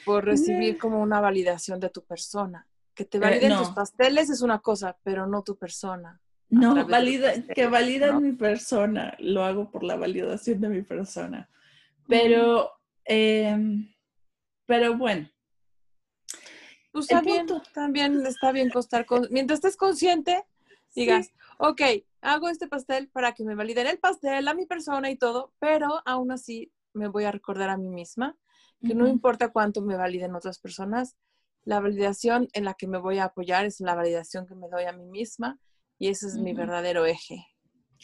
[0.04, 2.68] por recibir como una validación de tu persona.
[2.98, 6.20] Que te eh, validen tus pasteles es una cosa, pero no tu persona.
[6.50, 11.50] No, valida, que valida mi persona, lo hago por la validación de mi persona.
[12.08, 12.72] Pero,
[13.06, 13.94] em,
[14.66, 15.30] pero bueno.
[16.92, 20.44] Pues también está bien costar, con, mientras estés consciente,
[20.96, 21.82] digas, ok,
[22.22, 26.02] hago este pastel para que me validen el pastel, a mi persona y todo, pero
[26.06, 28.36] aún así me voy a recordar a mí misma
[28.86, 31.16] que no importa cuánto me validen otras personas,
[31.68, 34.86] la validación en la que me voy a apoyar es la validación que me doy
[34.86, 35.60] a mí misma
[36.00, 37.46] y ese es mi verdadero eje.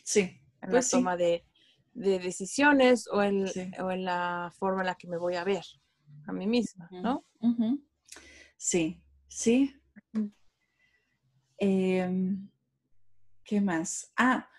[0.04, 0.42] Sí.
[0.62, 1.46] En la pues toma de,
[1.94, 5.64] decisiones o en, en, la forma en la que me voy a ver
[6.28, 7.24] a mí misma, ¿no?
[8.58, 9.74] Sí, sí.
[11.58, 12.50] Em,
[13.46, 14.12] ¿Qué más?
[14.18, 14.50] Ah,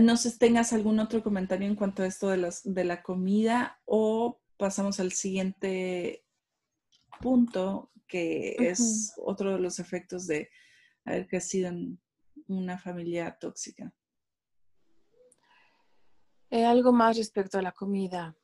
[0.00, 3.02] no sé si tengas algún otro comentario en cuanto a esto de, las, de la
[3.02, 6.24] comida o pasamos al siguiente
[7.20, 10.50] punto, que es otro de los efectos de
[11.04, 12.00] haber crecido en
[12.48, 13.92] una familia tóxica.
[16.50, 18.34] Eh, algo más respecto a la comida.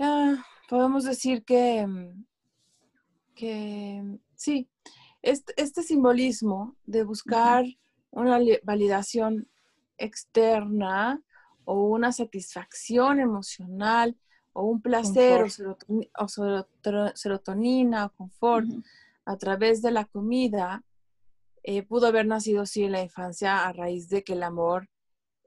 [0.00, 2.24] Ah, podemos decir que, mm,
[3.34, 4.68] que sí,
[5.22, 7.64] este, este simbolismo de buscar
[8.10, 9.48] una validación
[9.96, 11.22] externa
[11.64, 14.16] o una satisfacción emocional
[14.54, 16.28] o un placer o,
[17.14, 18.66] serotonina o confort
[19.26, 20.82] a través de la comida
[21.62, 24.88] eh, pudo haber nacido así en la infancia a raíz de que el amor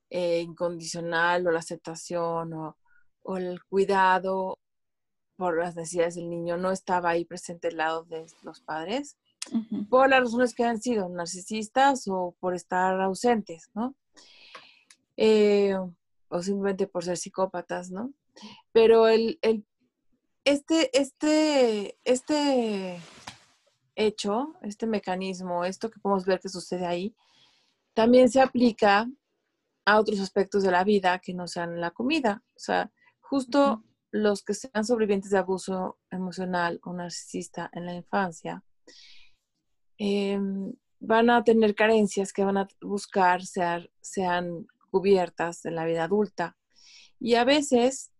[0.09, 2.77] eh, incondicional o la aceptación o,
[3.37, 4.57] el cuidado
[5.35, 9.17] por las necesidades del niño no estaba ahí presente al lado de los padres,
[9.89, 13.95] por las razones que han sido narcisistas o por estar ausentes, ¿no?
[15.17, 15.75] Eh,
[16.29, 18.13] o simplemente por ser psicópatas, ¿no?
[18.71, 19.65] Pero el, el,
[20.45, 22.99] este, este, este
[23.95, 27.15] hecho, este mecanismo, esto que podemos ver que sucede ahí,
[27.93, 29.09] también se aplica
[29.85, 32.43] a otros aspectos de la vida que no sean la comida.
[32.55, 38.63] O sea, justo los que sean sobrevivientes de abuso emocional o narcisista en la infancia,
[39.97, 46.57] em, van a tener carencias que van a buscar sean cubiertas en la vida adulta.
[47.19, 48.11] Y a veces,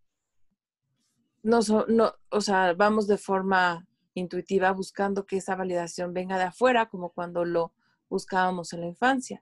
[1.48, 6.90] no, no, o sea, vamos de forma intuitiva buscando que esa validación venga de afuera,
[6.90, 7.74] como cuando lo
[8.10, 9.42] buscábamos en la infancia.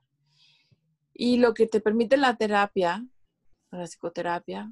[1.12, 3.04] Y lo que te permite la terapia,
[3.72, 4.70] la psicoterapia,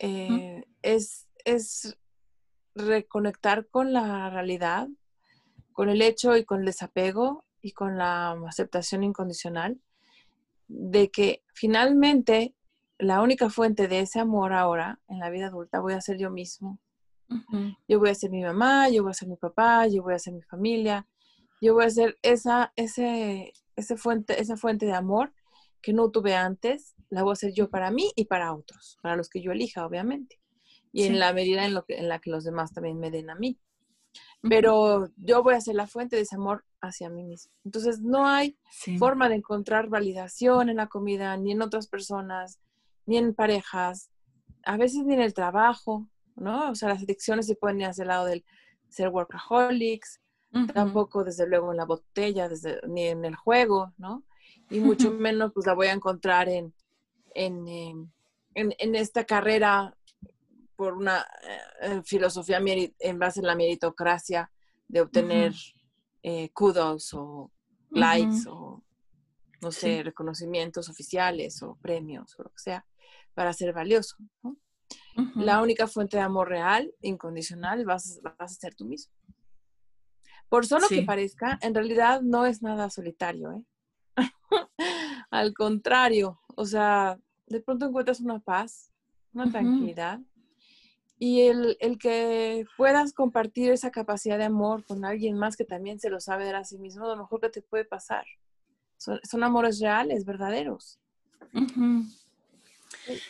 [0.00, 1.96] eh, es, es
[2.74, 4.88] reconectar con la realidad,
[5.72, 9.80] con el hecho y con el desapego y con la aceptación incondicional
[10.66, 12.56] de que finalmente
[12.98, 16.30] la única fuente de ese amor ahora en la vida adulta voy a ser yo
[16.30, 16.78] mismo
[17.86, 20.18] yo voy a ser mi mamá, yo voy a ser mi papá, yo voy a
[20.18, 21.06] ser mi familia,
[21.60, 25.32] yo voy a ser esa, ese, ese fuente, esa fuente de amor
[25.82, 29.16] que no tuve antes, la voy a hacer yo para mí y para otros, para
[29.16, 30.40] los que yo elija, obviamente.
[30.90, 33.28] Y en la medida en, lo que, en la que los demás también me den
[33.28, 33.58] a mí.
[34.40, 37.52] Pero yo voy a ser la fuente de ese amor hacia mí mismo.
[37.64, 38.56] Entonces, no hay
[38.98, 42.58] forma de encontrar validación en la comida, ni en otras personas,
[43.08, 44.10] ni en parejas,
[44.64, 46.06] a veces ni en el trabajo,
[46.36, 46.70] ¿no?
[46.70, 48.44] O sea, las adicciones se pueden ir hacia el lado del
[48.90, 50.20] ser workaholics,
[50.74, 54.24] tampoco desde luego en la botella, desde, ni en el juego, ¿no?
[54.68, 56.74] Y mucho menos pues la voy a encontrar en,
[57.34, 58.10] en, em,
[58.78, 59.96] en, esta carrera
[60.76, 61.26] por una
[61.80, 64.50] eh, filosofía en base a la meritocracia
[64.86, 65.54] de obtener
[66.22, 67.50] eh, kudos o
[67.90, 68.82] likes o,
[69.62, 72.84] no sé, reconocimientos oficiales o premios o lo que sea
[73.38, 74.16] para ser valioso.
[75.36, 79.12] La única fuente de amor real, incondicional, vas, vas a ser tú mismo.
[80.48, 83.62] Por solo que parezca, en realidad no es nada solitario, ¿eh?
[85.30, 87.16] Al contrario, o sea,
[87.46, 88.92] de pronto encuentras una paz,
[89.32, 90.18] una tranquilidad.
[91.16, 96.10] Y el, que puedas compartir esa capacidad de amor con alguien más que también se
[96.10, 98.24] lo sabe dar a sí mismo, lo mejor que te puede pasar.
[98.96, 100.98] Son, amores reales, verdaderos.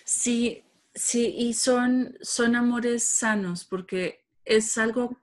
[0.05, 5.19] Sí, sí, y son, son amores sanos, porque es algo,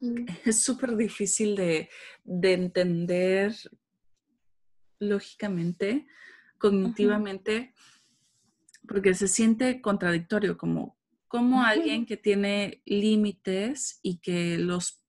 [0.45, 1.89] es súper difícil de,
[2.23, 3.55] entender
[4.99, 6.07] lógicamente,
[6.57, 7.73] cognitivamente,
[8.87, 15.03] porque se siente contradictorio, como, como alguien que tiene límites y que los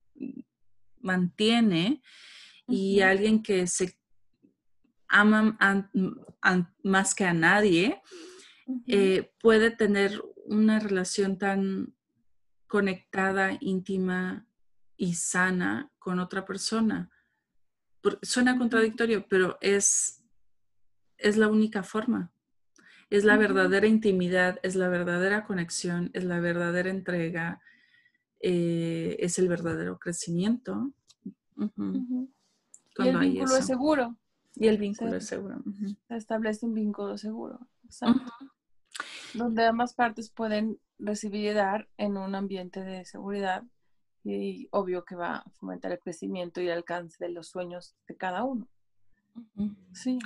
[1.01, 2.03] mantiene
[2.67, 3.97] y alguien que se
[5.09, 5.57] ama
[6.83, 8.03] más que a nadie,
[8.87, 11.95] eh, puede tener una relación tan
[12.67, 14.47] conectada, íntima
[14.97, 17.11] y sana con otra persona.
[18.23, 20.25] Suena contradictorio, pero es,
[21.19, 22.33] es la única forma.
[23.09, 27.61] Es la verdadera intimidad, es la verdadera conexión, es la verdadera entrega,
[28.41, 30.93] eh, es el verdadero crecimiento.
[32.99, 34.17] Y el vínculo es seguro.
[34.55, 35.63] Y el vínculo es seguro.
[36.09, 37.61] Se establece un vínculo seguro.
[39.37, 43.65] Donde ambas partes pueden recibir y dar en un ambiente de seguridad
[44.25, 48.17] y obvio que va a fomentar el crecimiento y el alcance de los sueños de
[48.17, 48.69] cada uno.
[49.93, 50.19] Sí.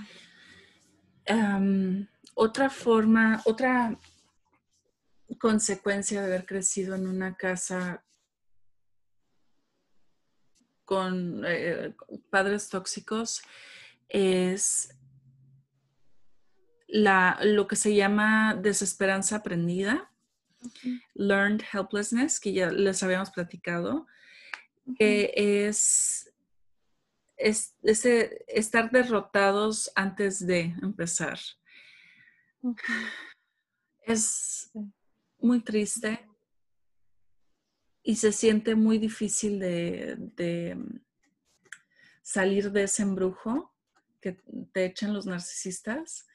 [2.34, 3.98] otra forma, otra
[5.38, 8.02] consecuencia de haber crecido en una casa
[10.84, 11.94] con eh,
[12.30, 13.42] padres tóxicos
[14.08, 14.92] es
[16.92, 20.10] la, lo que se llama desesperanza aprendida,
[21.14, 24.06] learned helplessness, que ya les habíamos platicado,
[24.98, 26.32] que es,
[27.36, 31.38] es, estar derrotados antes de empezar.
[34.02, 34.70] Es
[35.38, 36.26] muy triste
[38.02, 40.76] y se siente muy difícil de, de
[42.22, 43.74] salir de ese embrujo
[44.20, 44.38] que
[44.72, 46.26] te echan los narcisistas,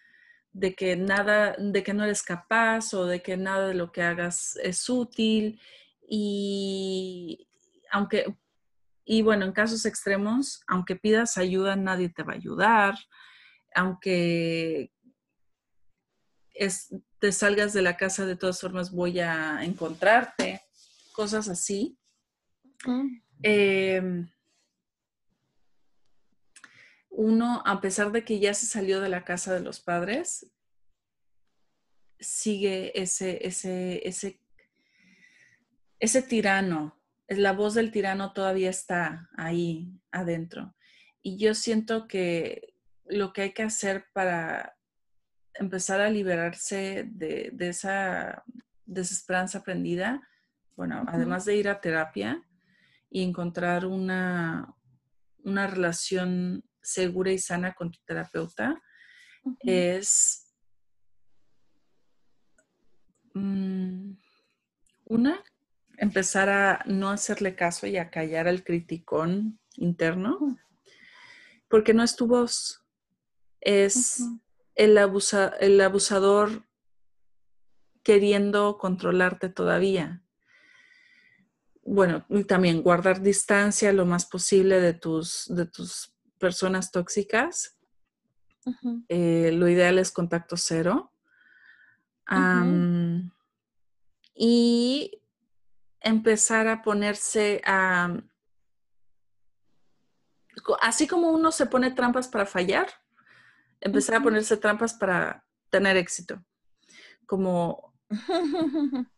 [0.56, 4.02] de que nada, de que no eres capaz o de que nada de lo que
[4.02, 5.60] hagas es útil.
[6.08, 7.46] Y
[7.92, 8.34] aunque,
[9.04, 12.96] y bueno, en casos extremos, aunque pidas ayuda, nadie te va a ayudar.
[13.76, 14.94] Aunque
[17.20, 20.62] te salgas de la casa, de todas formas voy a encontrarte.
[21.12, 22.00] Cosas así
[27.18, 30.52] uno, a pesar de que ya se salió de la casa de los padres,
[32.20, 34.42] sigue ese, ese, ese,
[36.00, 37.00] ese tirano.
[37.28, 40.76] La voz del tirano todavía está ahí adentro.
[41.22, 44.78] Y yo siento que lo que hay que hacer para
[45.54, 48.44] empezar a liberarse de, esa
[48.86, 50.28] desesperanza aprendida,
[50.76, 52.44] bueno, además de ir a terapia
[53.10, 54.76] y encontrar una,
[55.44, 58.82] una relación segura y sana con tu terapeuta
[59.60, 60.54] es
[63.34, 64.14] mm,
[65.06, 65.44] una,
[65.98, 70.58] empezar a no hacerle caso y a callar al criticón interno,
[71.68, 72.84] porque no es tu voz,
[73.62, 74.24] es
[74.76, 74.98] el,
[75.60, 76.66] el abusador
[78.04, 80.22] queriendo controlarte todavía.
[81.84, 87.76] Bueno, y también guardar distancia lo más posible de tus, de tus personas tóxicas,
[89.10, 91.12] eh, lo ideal es contacto cero.
[94.34, 95.22] Y
[96.02, 98.22] empezar a ponerse a...
[100.82, 102.88] Así como uno se pone trampas para fallar,
[103.82, 106.44] empezar a ponerse trampas para tener éxito.
[107.26, 107.94] Como...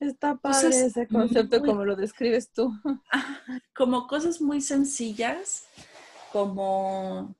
[0.00, 2.72] Está padre ese concepto como lo describes tú.
[3.74, 5.68] Como cosas muy sencillas
[6.36, 7.34] como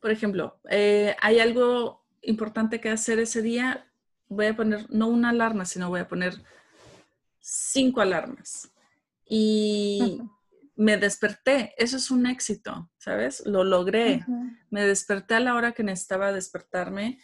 [0.00, 3.90] por ejemplo, eh, hay algo importante que hacer ese día,
[4.28, 6.42] voy a poner no una alarma, sino voy a poner
[7.40, 8.70] cinco alarmas.
[9.24, 10.20] Y
[10.76, 13.46] me desperté, eso es un éxito, ¿sabes?
[13.46, 14.26] Lo logré.
[14.68, 17.18] Me desperté a la hora que necesitaba despertarme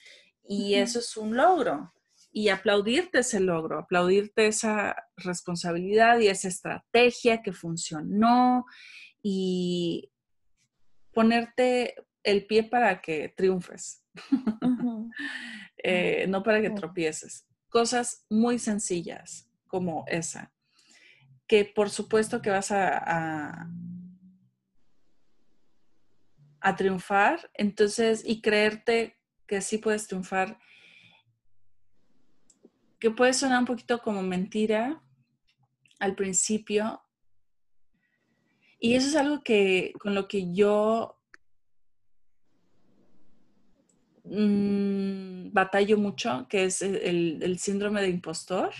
[0.48, 1.92] y eso es un logro.
[2.32, 8.66] Y aplaudirte ese logro, aplaudirte esa responsabilidad y esa estrategia que funcionó
[9.22, 10.12] y
[11.12, 14.04] ponerte el pie para que triunfes,
[15.82, 17.46] eh, no para que tropieces.
[17.68, 20.52] Cosas muy sencillas como esa,
[21.46, 23.68] que por supuesto que vas a,
[26.60, 29.16] a, triunfar, entonces, y creerte
[29.46, 30.58] que sí puedes triunfar,
[33.00, 35.02] que puede sonar un poquito como mentira
[35.98, 37.02] al principio,
[38.78, 41.20] y eso es algo que con lo que yo
[44.24, 48.72] mm, batallo mucho, que es el, síndrome de impostor.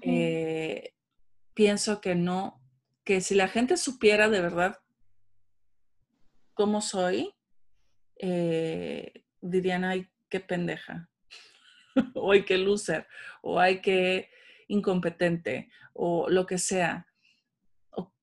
[0.00, 0.94] Eh,
[1.54, 2.60] pienso que no,
[3.04, 4.80] que si la gente supiera de verdad
[6.54, 7.34] cómo soy,
[8.16, 11.08] eh, dirían, ay, qué pendeja,
[12.14, 13.06] o ay, qué loser,
[13.42, 14.30] o ay, qué
[14.68, 17.06] incompetente, o lo que sea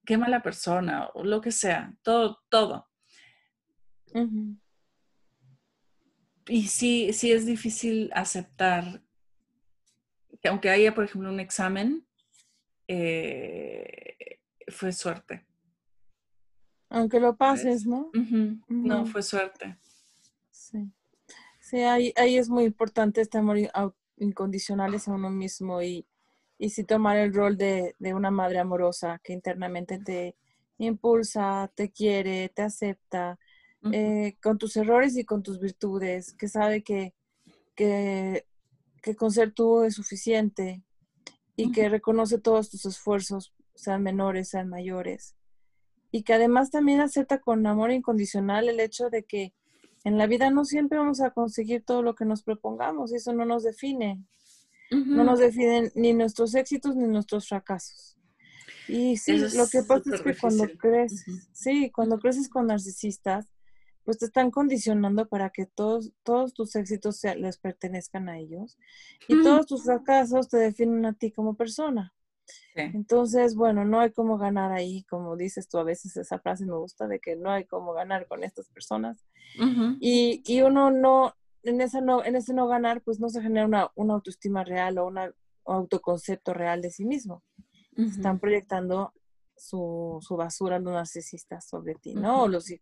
[0.10, 2.88] qué mala persona o lo que sea, todo, todo.
[6.48, 9.04] Y sí, sí es difícil aceptar
[10.42, 12.08] que aunque haya, por ejemplo, un examen,
[12.88, 14.40] eh,
[14.70, 15.46] fue suerte.
[16.90, 18.10] Aunque lo pases, ¿no?
[18.68, 19.78] No, fue suerte.
[20.50, 20.92] Sí.
[21.70, 23.58] Sí, ahí, ahí es muy importante este amor
[24.18, 26.08] incondicional hacia uno mismo y,
[26.58, 30.36] y sí tomar el rol de, una madre amorosa que internamente te
[30.80, 33.38] impulsa, te quiere, te acepta,
[33.92, 37.14] eh, con tus errores y con tus virtudes, que sabe que,
[37.76, 38.44] que,
[39.16, 40.82] con ser tú es suficiente
[41.56, 45.36] y que reconoce todos tus esfuerzos, sean menores, sean mayores.
[46.12, 49.54] Y que además también acepta con amor incondicional el hecho de que
[50.04, 53.34] en la vida no siempre vamos a conseguir todo lo que nos propongamos y eso
[53.34, 54.24] no nos define.
[54.92, 58.18] No nos definen ni nuestros éxitos ni nuestros fracasos.
[58.88, 61.24] Y sí, lo que pasa es que cuando creces,
[61.54, 63.48] sí, cuando creces con narcisistas,
[64.04, 68.80] pues te están condicionando para que todos, todos tus éxitos les pertenezcan a ellos
[69.28, 72.12] y todos tus fracasos te definen a ti como persona.
[72.76, 76.76] Entonces, bueno, no hay cómo ganar ahí, como dices tú a veces, esa frase me
[76.76, 79.26] gusta de que no hay cómo ganar con estas personas.
[80.00, 83.66] y, y, uno no, en, esa no, en ese no ganar, pues no se genera
[83.66, 85.20] una, una autoestima real o un
[85.66, 87.44] autoconcepto real de sí mismo.
[87.98, 89.14] Están proyectando
[89.58, 92.44] su, su, basura los narcisistas sobre ti, ¿no?
[92.44, 92.74] O los,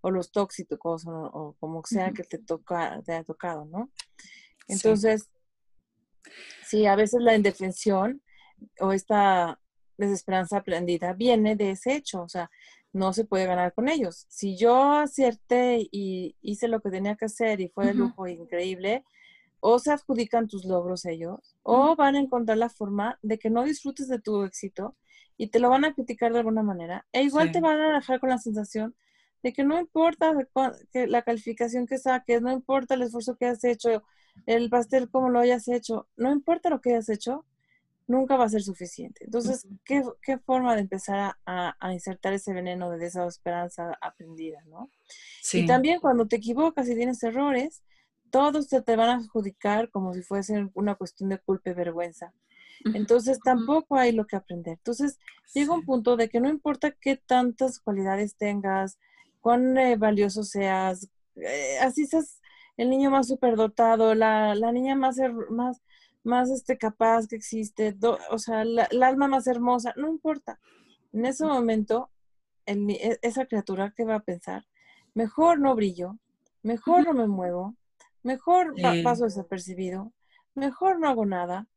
[0.00, 3.90] o los tóxicos o, como sea que te, toca, te haya tocado, ¿no?
[4.68, 5.28] Entonces,
[6.66, 6.86] sí.
[6.86, 8.22] a veces la indefensión
[8.80, 9.60] o esta
[9.96, 12.50] desesperanza aprendida viene de ese hecho, o sea,
[12.92, 14.26] no se puede ganar con ellos.
[14.28, 19.04] Si yo acerté y hice lo que tenía que hacer y fue de lujo increíble,
[19.60, 23.64] o se adjudican tus logros ellos, o van a encontrar la forma de que no
[23.64, 24.94] disfrutes de tu éxito
[25.36, 27.06] y te lo van a criticar de alguna manera.
[27.12, 28.94] E igual te van a dejar con la sensación
[29.42, 30.32] de que no importa
[30.92, 34.02] que la calificación que saques, no importa el esfuerzo que has hecho,
[34.46, 37.44] el pastel como lo hayas hecho, no importa lo que hayas hecho,
[38.06, 39.24] nunca va a ser suficiente.
[39.24, 40.02] Entonces, ¿qué,
[40.38, 44.90] forma de empezar a, insertar ese veneno de desesperanza aprendida, no?
[45.52, 47.82] Y también cuando te equivocas y tienes errores,
[48.30, 52.32] todos te, te van a adjudicar como si fuese una cuestión de culpa y vergüenza.
[52.92, 54.74] Entonces, tampoco hay lo que aprender.
[54.74, 55.18] Entonces,
[55.54, 58.98] llega un punto de que no importa qué tantas cualidades tengas,
[59.40, 62.40] cuán eh, valioso seas, eh, así seas
[62.76, 65.16] el niño más superdotado, la, la niña más,
[65.48, 65.80] más
[66.24, 67.96] más este, capaz que existe,
[68.30, 70.58] o sea, el alma más hermosa, no importa.
[71.12, 72.10] En ese momento,
[72.66, 74.66] e, esa criatura que va a pensar,
[75.14, 76.18] mejor no brillo,
[76.62, 77.76] mejor no me muevo,
[78.22, 80.12] mejor paso desapercibido,
[80.54, 81.68] mejor no hago nada.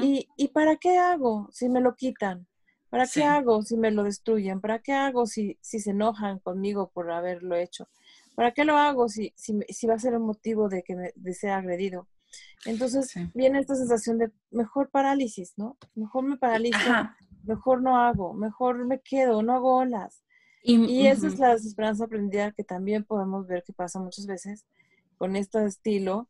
[0.00, 2.46] ¿Y, ¿Y, para qué hago si me lo quitan?
[2.88, 4.60] ¿Para qué hago si me lo destruyen?
[4.60, 7.88] ¿Para qué hago si, si se enojan conmigo por haberlo hecho?
[8.34, 11.34] ¿Para qué lo hago si, si, si va a ser el motivo de que me,
[11.34, 12.06] sea agredido?
[12.64, 15.76] Entonces viene esta sensación de mejor parálisis, ¿no?
[15.94, 16.78] Mejor me paralizo,
[17.44, 20.22] mejor no hago, mejor me quedo, no hago olas.
[20.64, 24.64] Y, esa es la desesperanza aprendida que también podemos ver que pasa muchas veces
[25.18, 26.28] con este estilo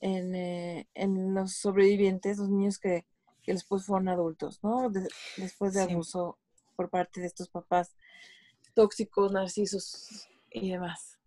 [0.00, 3.04] en, eh, en los sobrevivientes, los niños que,
[3.42, 4.90] que después fueron adultos, ¿no?
[5.36, 6.38] después de abuso
[6.76, 7.94] por parte de estos papás
[8.74, 11.18] tóxicos, narcisos y demás.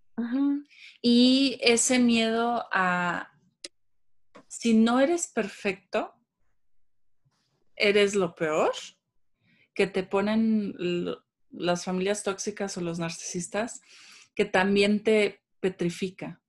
[1.02, 3.31] Y ese miedo a,
[4.52, 6.14] si no eres perfecto,
[7.78, 8.74] eres lo peor,
[9.74, 10.76] que te ponen
[11.52, 13.80] las familias tóxicas o los narcisistas,
[14.36, 16.42] que también te petrifica.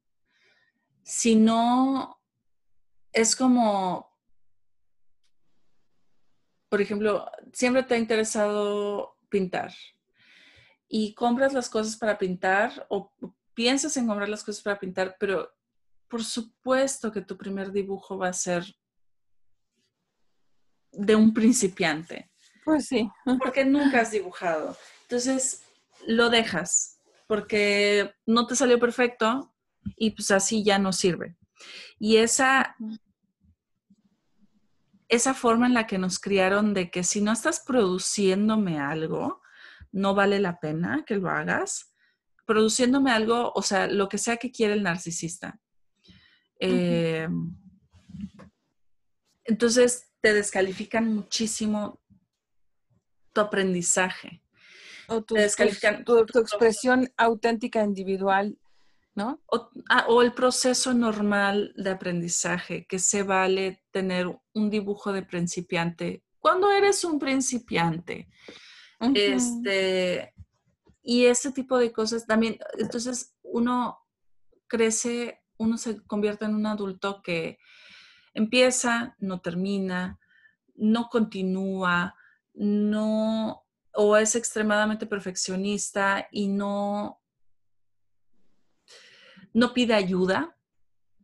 [1.04, 2.20] Si no,
[3.12, 4.12] es como,
[6.68, 9.72] por ejemplo, siempre te ha interesado pintar
[10.88, 13.12] y compras las cosas para pintar o
[13.54, 15.54] piensas en comprar las cosas para pintar, pero
[16.12, 18.66] por supuesto que tu primer dibujo va a ser
[20.92, 22.30] de un principiante.
[22.66, 23.10] Pues sí.
[23.42, 24.76] Porque nunca has dibujado.
[25.04, 25.62] Entonces,
[26.06, 29.54] lo dejas porque no te salió perfecto
[29.96, 31.38] y pues así ya no sirve.
[31.98, 32.76] Y esa,
[35.08, 39.40] esa forma en la que nos criaron de que si no estás produciéndome algo,
[39.92, 41.94] no vale la pena que lo hagas.
[42.44, 45.61] Produciéndome algo, o sea, lo que sea que quiere el narcisista.
[46.64, 47.28] Eh,
[49.44, 52.00] entonces te descalifican muchísimo
[53.32, 54.42] tu aprendizaje.
[55.08, 58.56] O tu, descalifican tu, expresión auténtica individual,
[59.16, 59.42] ¿no?
[59.90, 66.22] Ah, o, el proceso normal de aprendizaje, que se vale tener un dibujo de principiante.
[66.38, 68.28] Cuando eres un principiante,
[69.14, 70.32] este,
[71.02, 73.98] y ese tipo de cosas también, entonces uno
[74.68, 77.58] crece, uno se convierte en un adulto que
[78.34, 80.18] empieza, no termina,
[80.74, 82.14] no continúa,
[82.54, 87.20] no, o es extremadamente perfeccionista y no,
[89.52, 90.56] no pide ayuda.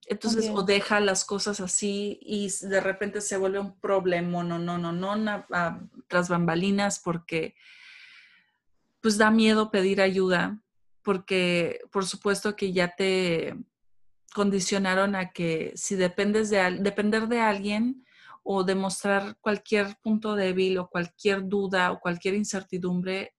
[0.07, 4.79] Entonces, o deja las cosas así y de repente se vuelve un problema, no, no,
[4.79, 5.47] no, no,
[6.07, 7.55] tras bambalinas porque
[9.01, 10.59] pues da miedo pedir ayuda
[11.03, 13.57] porque por supuesto que ya te
[14.35, 18.05] condicionaron a que si dependes de depender de alguien
[18.43, 23.35] o demostrar cualquier punto débil o cualquier duda o cualquier incertidumbre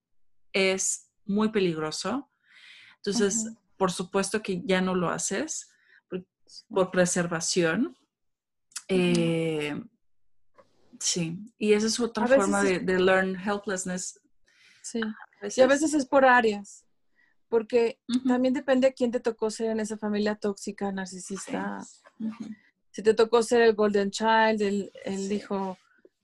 [0.53, 2.29] es muy peligroso.
[2.97, 5.71] Entonces, por supuesto que ya no lo haces
[6.67, 7.97] por, preservación.
[8.87, 9.81] Eh,
[10.99, 14.19] sí, y esa es otra forma de, learn helplessness.
[14.81, 15.01] Sí,
[15.55, 16.85] y a veces es por áreas,
[17.49, 21.79] porque también depende de quién te tocó ser en esa familia tóxica, narcisista.
[22.91, 25.77] Si te tocó ser el golden child, el, el hijo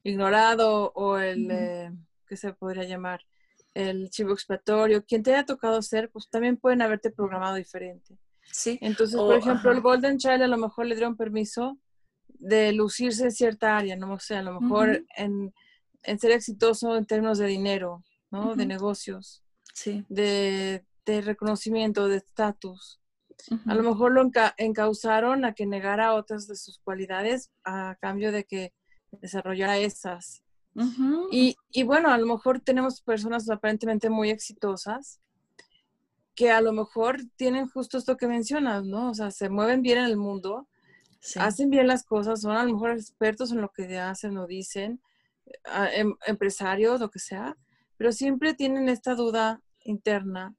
[0.04, 1.92] ignorado o el, eh,
[2.28, 3.22] ¿qué se podría llamar?
[3.74, 8.18] El chivo expiatorio, quien te haya tocado ser, pues también pueden haberte programado diferente.
[8.52, 8.78] Sí.
[8.82, 11.78] Entonces, por ejemplo, el golden child a lo mejor le dieron permiso
[12.28, 14.14] de lucirse en cierta área, ¿no?
[14.14, 15.54] O sea, a lo mejor en,
[16.04, 18.56] en, ser exitoso en términos de dinero, ¿no?
[18.56, 19.44] De negocios.
[19.74, 20.06] Sí.
[20.08, 23.00] De, de reconocimiento, de estatus.
[23.68, 28.46] A lo mejor lo encausaron a que negara otras de sus cualidades a cambio de
[28.46, 28.74] que
[29.12, 30.42] desarrollara esas.
[31.32, 35.22] y, y, bueno, a lo mejor tenemos personas aparentemente muy exitosas
[36.36, 39.12] que a lo mejor tienen justo esto que mencionas, ¿no?
[39.12, 40.68] O sea, se mueven bien en el mundo,
[41.38, 45.02] hacen bien las cosas, son a lo mejor expertos en lo que hacen o dicen,
[45.94, 47.58] em, empresarios, lo que sea,
[47.98, 50.56] pero siempre tienen esta duda interna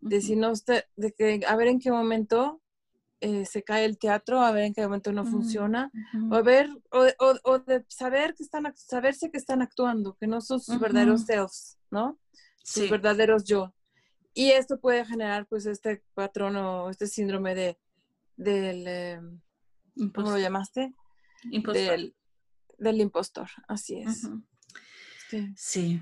[0.00, 0.52] de si no
[0.96, 2.60] de que a ver en qué momento
[3.22, 5.92] eh, se cae el teatro, a ver en qué momento no funciona,
[6.30, 10.80] o ver, o, de saber que están, saberse que están actuando, que no son sus
[10.80, 12.18] verdaderos selves, ¿no?
[12.64, 13.74] Sus verdaderos yo.
[14.32, 17.78] Y esto puede generar, pues, este patrón o este síndrome de,
[18.36, 19.40] del, em,
[20.14, 20.94] ¿cómo lo llamaste?
[21.42, 22.14] Del,
[22.78, 24.30] del, impostor, así es.
[25.56, 26.00] Sí.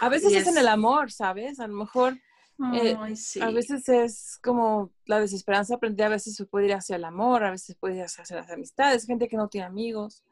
[0.00, 1.58] a veces es en el amor, ¿sabes?
[1.58, 2.18] A lo mejor
[2.74, 2.96] eh,
[3.40, 7.44] a veces es como la desesperanza aprendida, a veces se puede ir hacia el amor,
[7.44, 10.24] a veces puede ir hacia las amistades, gente que no tiene amigos.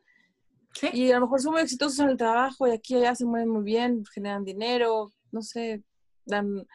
[0.93, 3.49] Y a lo mejor son muy exitosos en el trabajo y aquí allá se mueven
[3.49, 5.83] muy bien, generan dinero, no sé,
[6.27, 6.66] dan,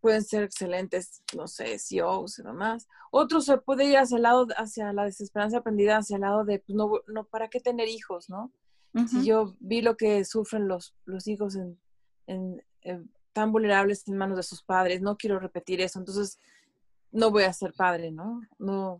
[0.00, 2.86] pueden ser excelentes, no sé, CEOs y demás.
[3.10, 6.60] Otros se puede ir hacia el lado, hacia la desesperanza aprendida, hacia el lado de,
[6.60, 8.52] pues no, no ¿para qué tener hijos, no?
[9.06, 11.78] Si yo vi lo que sufren los, los hijos en,
[12.26, 16.40] en, tan vulnerables en manos de sus padres, no quiero repetir eso, entonces
[17.12, 18.40] no voy a ser padre, ¿no?
[18.58, 18.98] No.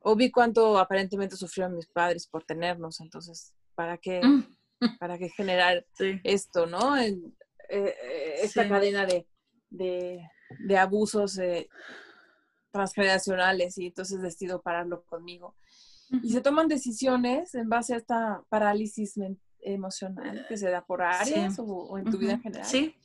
[0.00, 4.46] O vi cuánto aparentemente sufrieron mis padres por tenernos, entonces, ¿para qué, mm.
[4.98, 5.86] para qué generar
[6.24, 6.96] esto, ¿no?
[6.96, 7.16] Eh,
[7.70, 7.94] eh,
[8.42, 9.28] esta cadena de,
[9.70, 11.68] de, abusos eh,
[12.72, 15.54] transgeneracionales y entonces decido pararlo conmigo.
[16.20, 19.14] Y se toman decisiones en base a esta parálisis
[19.60, 22.66] emocional que se da por áreas o, en tu vida en general.
[22.66, 22.96] Sí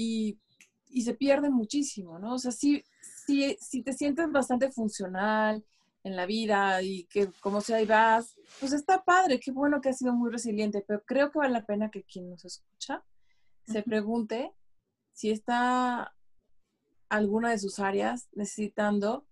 [0.00, 0.38] y,
[1.02, 2.34] se pierde muchísimo, ¿no?
[2.34, 2.82] O sea, si,
[3.26, 5.64] si, te sientes bastante funcional
[6.02, 9.90] en la vida y que como sea y vas, pues está padre, qué bueno que
[9.90, 13.04] has sido muy resiliente, pero creo que vale la pena que quien nos escucha
[13.66, 14.52] se pregunte
[15.12, 16.12] si está
[17.08, 19.26] alguna de sus áreas necesitando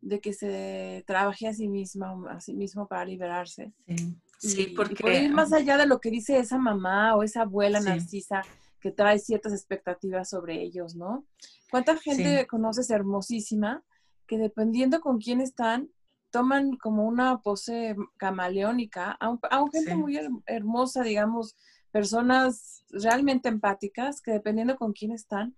[0.00, 3.72] de que se trabaje a sí misma, a sí mismo para liberarse.
[3.86, 5.22] Sí, sí porque...
[5.22, 8.42] ir más allá de lo que dice esa mamá o esa abuela narcisa
[8.84, 11.24] que trae ciertas expectativas sobre ellos, ¿no?
[11.70, 13.82] ¿Cuánta gente conoces hermosísima
[14.26, 15.88] que dependiendo con quién están,
[16.30, 21.56] toman como una pose camaleónica, aunque gente muy hermosa, digamos,
[21.92, 25.56] personas realmente empáticas que dependiendo con quién están,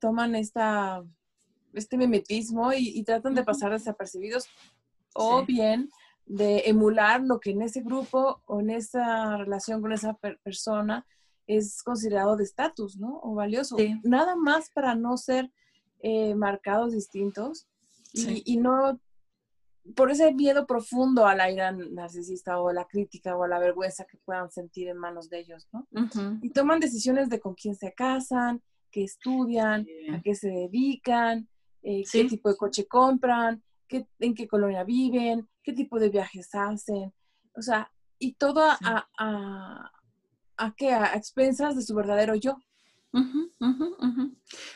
[0.00, 1.04] toman esta,
[1.74, 4.48] este mimetismo y, tratan de pasar desapercibidos
[5.14, 5.90] o bien
[6.26, 11.06] de emular lo que en ese grupo o en esa relación con esa persona
[11.46, 13.20] es considerado de estatus, ¿no?
[13.22, 13.76] O valioso.
[14.02, 15.50] Nada más para no ser
[16.00, 17.66] eh, marcados distintos
[18.12, 19.00] y, no
[19.96, 23.58] por ese miedo profundo a la ira narcisista o a la crítica o a la
[23.58, 25.86] vergüenza que puedan sentir en manos de ellos, ¿no?
[26.40, 31.48] Y toman decisiones de con quién se casan, qué estudian, a qué se dedican,
[31.82, 36.54] eh, qué tipo de coche compran, qué, en qué colonia viven, qué tipo de viajes
[36.54, 37.12] hacen.
[37.56, 39.92] O sea, y todo a, a,
[40.56, 42.58] a, qué, a expensas de su verdadero yo.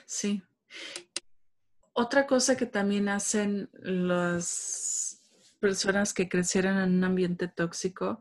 [0.06, 0.42] Sí.
[1.92, 5.22] Otra cosa que también hacen las
[5.58, 8.20] personas que crecieron en un ambiente tóxico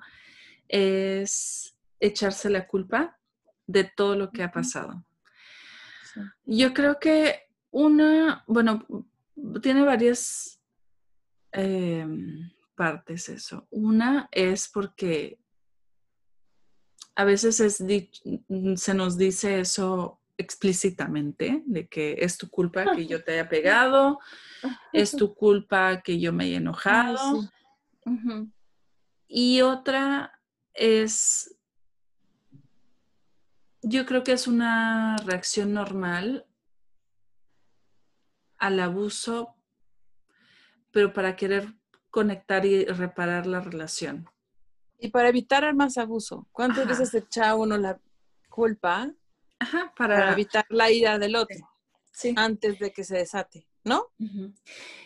[0.68, 3.20] es echarse la culpa
[3.68, 5.05] de todo lo que ha pasado.
[6.45, 8.86] Yo creo que una, bueno,
[9.62, 10.60] tiene varias
[11.51, 13.68] em, partes eso.
[13.70, 15.39] Una es porque
[17.18, 17.84] a veces es,
[18.76, 24.20] se nos dice eso explícitamente, de que es tu culpa que yo te haya pegado,
[24.93, 27.49] es tu culpa que yo me haya enojado.
[29.28, 30.39] Y otra
[30.76, 31.57] es,
[33.82, 36.45] yo creo que es una reacción normal
[38.59, 39.55] al abuso,
[40.91, 41.74] pero para querer
[42.11, 44.30] conectar y reparar la relación.
[44.99, 46.47] Y para evitar más abuso.
[46.51, 47.99] ¿Cuántas veces echa uno la
[48.49, 49.13] culpa
[49.95, 51.57] para, evitar la ira del otro
[52.35, 54.07] antes de que se desate, ¿no?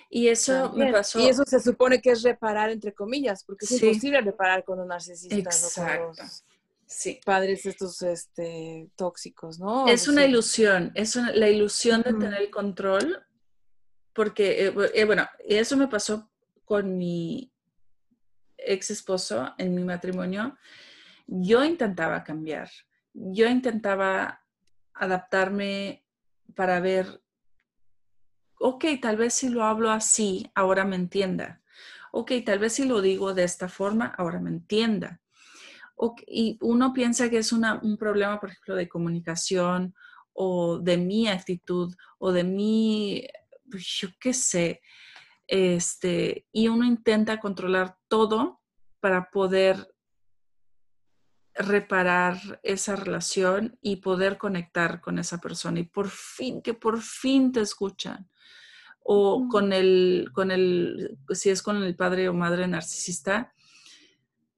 [0.10, 1.20] Y eso me pasó.
[1.20, 4.88] Y eso se supone que es reparar, entre comillas, porque es imposible reparar con un
[4.88, 5.36] narcisista.
[5.36, 6.24] Exacto.
[6.86, 7.20] sí.
[7.26, 9.88] padres estos este, tóxicos, ¿no?
[9.88, 13.26] Es una ilusión, es la ilusión de tener el control,
[14.14, 16.30] porque, eh, eh, bueno, eso me pasó
[16.66, 17.51] con mi
[18.66, 20.58] ex esposo en mi matrimonio.
[21.28, 22.70] Yo intentaba cambiar,
[23.14, 24.44] yo intentaba
[24.94, 26.06] adaptarme
[26.56, 27.22] para ver,
[28.60, 31.62] ok, tal vez si lo hablo así, ahora me entienda.
[32.12, 35.22] Ok, tal vez si lo digo de esta forma, ahora me entienda.
[36.28, 39.94] y uno piensa que es un problema, por ejemplo, de comunicación
[40.34, 43.28] o de mi actitud o de mi,
[43.70, 44.82] pues, yo qué sé,
[45.48, 48.62] este, y uno intenta controlar todo
[49.00, 49.94] para poder
[51.54, 57.52] reparar esa relación y poder conectar con esa persona y por fin, que por fin
[57.52, 58.30] te escuchan.
[59.04, 63.52] O con el, con el, si es con el padre o madre narcisista,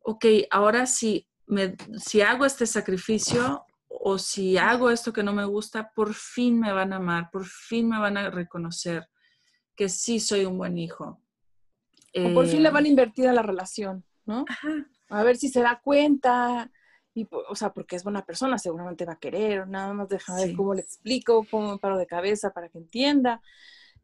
[0.02, 5.46] ok, ahora si, me, si hago este sacrificio o si hago esto que no me
[5.46, 9.10] gusta, por fin me van a amar, por fin me van a reconocer
[9.76, 11.20] que sí soy un buen hijo.
[12.16, 14.46] O por fin le van a invertir a la relación, ¿no?
[15.10, 16.72] A ver si se da cuenta,
[17.16, 20.56] y, o sea, porque es buena persona, seguramente va a querer, nada más deja ver
[20.56, 23.42] cómo le explico, cómo me paro de cabeza para que entienda,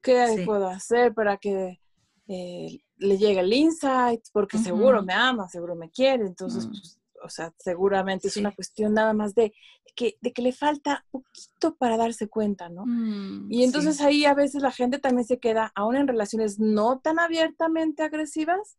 [0.02, 1.80] qué puedo hacer para que
[2.28, 6.70] eh, le llegue el insight, porque seguro me ama, seguro me quiere, entonces, mm.
[6.70, 9.54] pues, o sea, seguramente es una cuestión nada más de,
[10.00, 12.86] que, de que le falta poquito para darse cuenta, ¿no?
[12.86, 17.00] Mm, y entonces ahí a veces la gente también se queda, aún en relaciones no
[17.00, 18.78] tan abiertamente agresivas,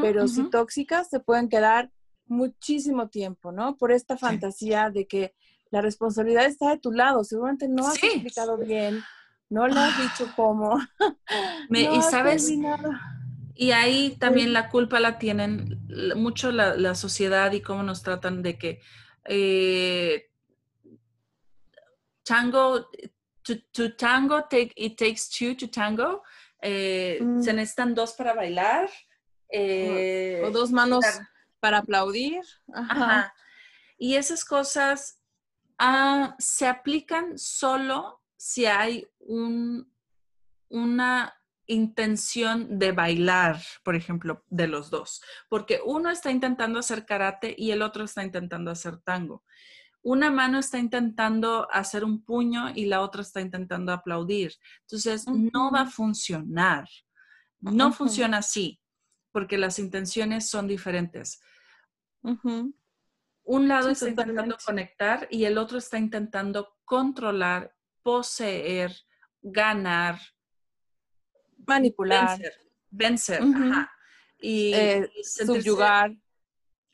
[0.00, 1.90] pero sí tóxicas, se pueden quedar
[2.26, 3.78] muchísimo tiempo, ¿no?
[3.78, 5.34] Por esta fantasía de que
[5.70, 7.24] la responsabilidad está de tu lado.
[7.24, 9.00] Seguramente no has explicado bien,
[9.48, 10.78] no lo has dicho cómo.
[11.70, 12.52] y sabes,
[13.54, 15.80] y ahí también la culpa la tienen
[16.16, 18.80] mucho la, sociedad y cómo nos tratan de que
[19.24, 20.27] eh,
[22.28, 22.88] tango,
[23.72, 26.22] to, tango, take, it takes two to tango.
[26.60, 27.42] Eh, mm.
[27.42, 28.86] Se necesitan dos para bailar.
[28.86, 28.90] o
[29.50, 31.04] eh, dos manos
[31.60, 32.42] para aplaudir.
[32.72, 33.32] Ajá.
[33.96, 35.20] Y esas cosas
[35.78, 39.90] ah, se aplican solo si hay un,
[40.68, 41.34] una
[41.66, 47.72] intención de bailar, por ejemplo, de los dos, porque uno está intentando hacer karate y
[47.72, 49.44] el otro está intentando hacer tango.
[50.08, 54.54] Una mano está intentando hacer un puño y la otra está intentando aplaudir.
[54.80, 56.88] Entonces, no va a funcionar.
[57.60, 58.80] No funciona así,
[59.32, 61.42] porque las intenciones son diferentes.
[62.22, 68.96] Un lado está intentando conectar y el otro está intentando controlar, poseer,
[69.42, 70.18] ganar,
[71.66, 72.40] manipular,
[72.88, 73.42] vencer,
[74.40, 76.16] y, eh, subyugar.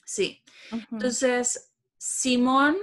[0.05, 0.43] Sí.
[0.91, 2.77] Entonces, Simón,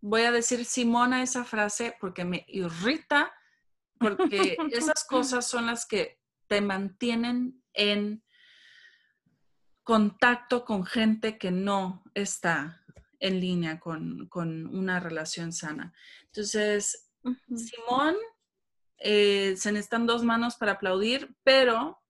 [0.00, 3.32] voy a decir Simón a esa frase porque me irrita,
[3.98, 8.22] porque esas cosas son las que te mantienen en
[9.82, 12.84] contacto con gente que no está
[13.20, 14.28] en línea con,
[14.74, 15.92] una relación sana.
[16.26, 17.10] Entonces,
[17.54, 18.16] Simón,
[18.98, 22.00] eh, se necesitan dos manos para aplaudir, pero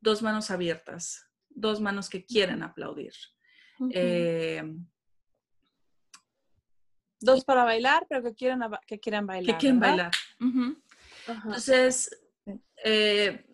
[0.00, 3.12] dos manos abiertas, dos manos que quieren aplaudir.
[3.92, 4.62] Eh,
[7.20, 9.54] dos para bailar, pero que quieran, que quieran bailar.
[9.54, 10.10] Que quieren bailar.
[11.26, 12.10] Entonces,
[12.84, 13.44] eh,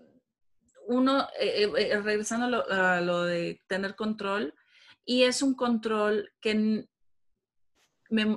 [0.86, 4.54] uno, eh, regresando a lo, de tener control,
[5.04, 6.88] y es un control que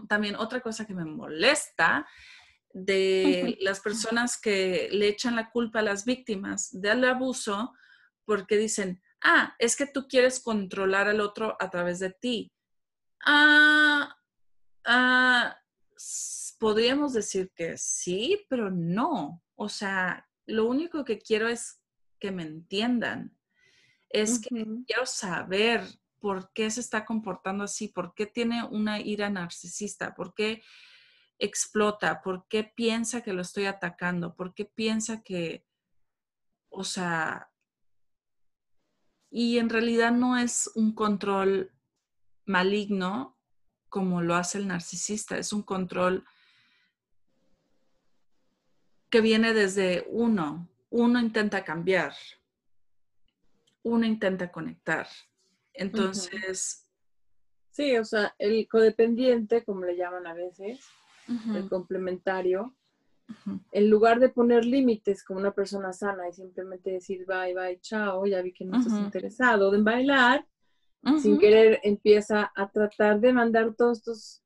[0.08, 2.08] también otra cosa que me molesta
[2.74, 7.74] de las personas que le echan la culpa a las víctimas del abuso
[8.26, 12.52] porque dicen, ah, es que tú quieres controlar al otro a través de ti.
[13.26, 14.17] Ah,
[14.88, 15.56] ah,
[16.60, 19.44] podríamos decir que sí, pero no.
[19.56, 21.82] O sea, lo único que quiero es
[22.20, 23.38] que me entiendan.
[24.10, 25.84] Es que quiero saber
[26.20, 30.64] por qué se está comportando así, por qué tiene una ira narcisista, por qué
[31.38, 35.66] explota, por qué piensa que lo estoy atacando, por qué piensa que,
[36.70, 37.52] o sea,
[39.30, 41.74] y en realidad no es un control
[42.46, 43.37] maligno
[43.90, 46.26] como lo hace el narcisista, es un control
[49.10, 50.68] que viene desde uno.
[50.90, 52.14] Uno intenta cambiar,
[53.84, 55.08] uno intenta conectar.
[55.74, 56.88] Entonces...
[57.72, 60.80] Sí, o sea, el codependiente, como le llaman a veces,
[61.28, 62.74] el complementario,
[63.72, 68.26] en lugar de poner límites como una persona sana y simplemente decir bye, bye, chao,
[68.26, 70.48] ya vi que no estás interesado en bailar,
[71.22, 74.44] sin querer empieza a tratar de mandar todos estos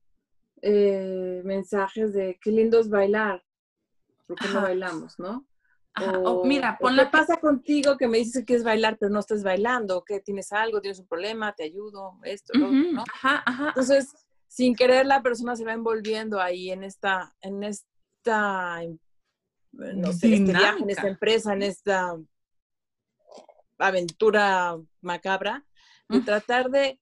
[0.61, 3.43] eh, mensajes de qué lindo es bailar,
[4.27, 5.47] porque no bailamos, ¿no?
[6.23, 10.03] O, mira, ¿qué pasa contigo que me dices que es bailar, pero no estás bailando?
[10.05, 10.79] ¿Que tienes algo?
[10.79, 11.53] ¿Tienes un problema?
[11.53, 12.17] ¿Te ayudo?
[12.23, 13.03] Esto, ¿no?
[13.13, 13.67] Ajá, ajá.
[13.69, 14.13] Entonces,
[14.47, 18.81] sin querer la persona se va envolviendo ahí en esta, en esta,
[19.71, 22.17] no sé, este viaje, en esta empresa, en esta
[23.77, 25.65] aventura macabra,
[26.11, 26.99] de tratar de,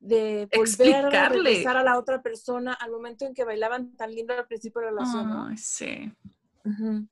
[0.00, 4.34] de volver a regresar a la otra persona al momento en que bailaban tan lindo
[4.34, 5.56] al principio de la relación.
[5.56, 6.12] Sí.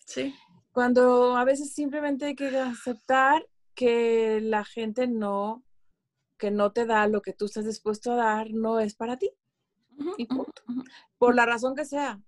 [0.04, 0.34] Sí.
[0.72, 5.64] Cuando a veces simplemente hay que aceptar que la gente no,
[6.38, 9.30] que no te da lo que tú estás dispuesto a dar, no es para ti
[10.18, 10.62] y punto.
[11.18, 12.20] Por la razón que sea.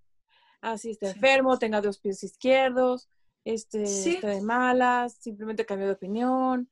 [0.60, 3.08] Así está enfermo, tenga dos pies izquierdos,
[3.44, 6.68] este, está de malas, simplemente cambió de opinión,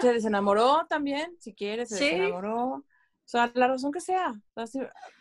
[0.00, 2.66] se desenamoró también, si quieres, se desenamoró.
[2.74, 2.84] O
[3.24, 4.34] sea, la razón que sea.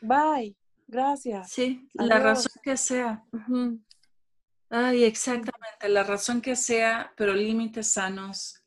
[0.02, 0.56] bye,
[0.88, 1.52] gracias.
[1.52, 3.24] Sí, la razón que sea.
[4.70, 8.64] Ay, exactamente, la razón que sea, pero límites sanos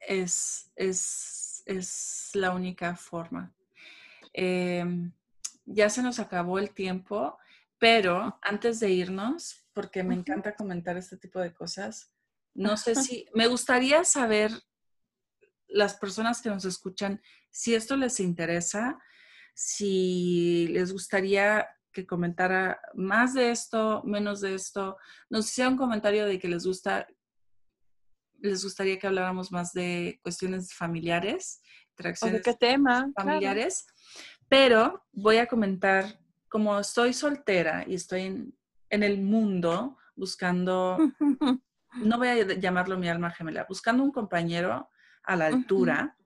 [0.00, 3.54] es, es, es la única forma.
[4.32, 4.84] Eh,
[5.66, 7.38] ya se nos acabó el tiempo,
[7.78, 12.12] pero antes de irnos, porque me encanta comentar este tipo de cosas,
[12.54, 14.52] no sé si, me gustaría saber
[15.68, 18.98] las personas que nos escuchan, si esto les interesa,
[19.54, 24.96] si les gustaría que comentara más de esto, menos de esto,
[25.28, 27.06] nos hiciera un comentario de que les gusta,
[28.40, 33.10] les gustaría que habláramos más de cuestiones familiares, interacciones qué tema?
[33.14, 33.86] familiares.
[34.48, 38.22] Pero voy a comentar, como estoy soltera y estoy
[38.90, 40.98] en, el mundo buscando,
[41.94, 44.88] no voy a llamarlo mi alma gemela, buscando un compañero
[45.24, 46.16] a la altura,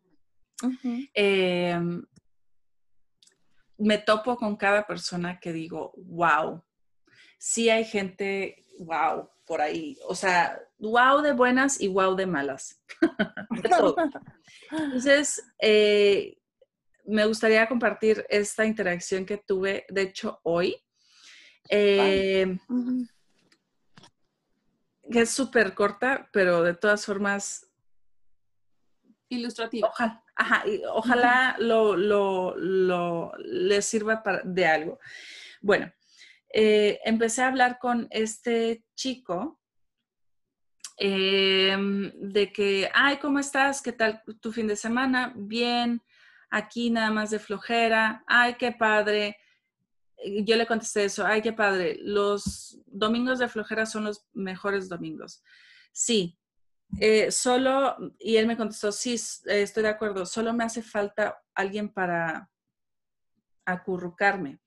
[1.14, 2.04] em,
[3.78, 6.62] me topo con cada persona que digo, wow,
[7.38, 9.98] sí hay gente, wow, por ahí.
[10.08, 12.82] O sea, wow de buenas y wow de malas.
[14.70, 16.38] Entonces, eh,
[17.04, 20.76] me gustaría compartir esta interacción que tuve, de hecho, hoy.
[21.68, 22.58] Eh,
[25.10, 27.70] que es súper corta, pero de todas formas...
[29.28, 29.88] Ilustrativa.
[29.88, 30.22] Ojalá,
[30.92, 34.98] ojalá lo, lo, les sirva de algo.
[35.60, 35.92] Bueno,
[36.52, 39.60] eh, empecé a hablar con este chico
[40.98, 43.82] Em, de que, ay, ¿cómo estás?
[43.82, 45.34] ¿Qué tal tu fin de semana?
[45.36, 46.02] Bien,
[46.50, 49.36] aquí nada más de flojera, ay, qué padre.
[50.44, 55.42] Yo le contesté eso, ay, qué padre, los domingos de flojera son los mejores domingos.
[55.92, 56.38] Sí,
[57.00, 59.14] eh, solo, y él me contestó, sí,
[59.46, 62.50] eh, estoy de acuerdo, solo me hace falta alguien para
[63.64, 64.58] acurrucarme.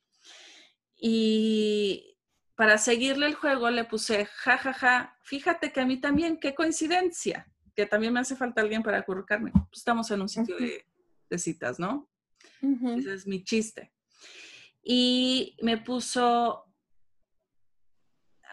[0.95, 2.17] Y
[2.55, 6.53] para seguirle el juego le puse, jajaja, ja, ja, fíjate que a mí también, qué
[6.53, 9.51] coincidencia, que también me hace falta alguien para acurrucarme.
[9.51, 12.09] Pues estamos en un sitio de, citas, ¿no?
[12.61, 13.93] Ese es mi chiste.
[14.81, 16.65] Y me puso,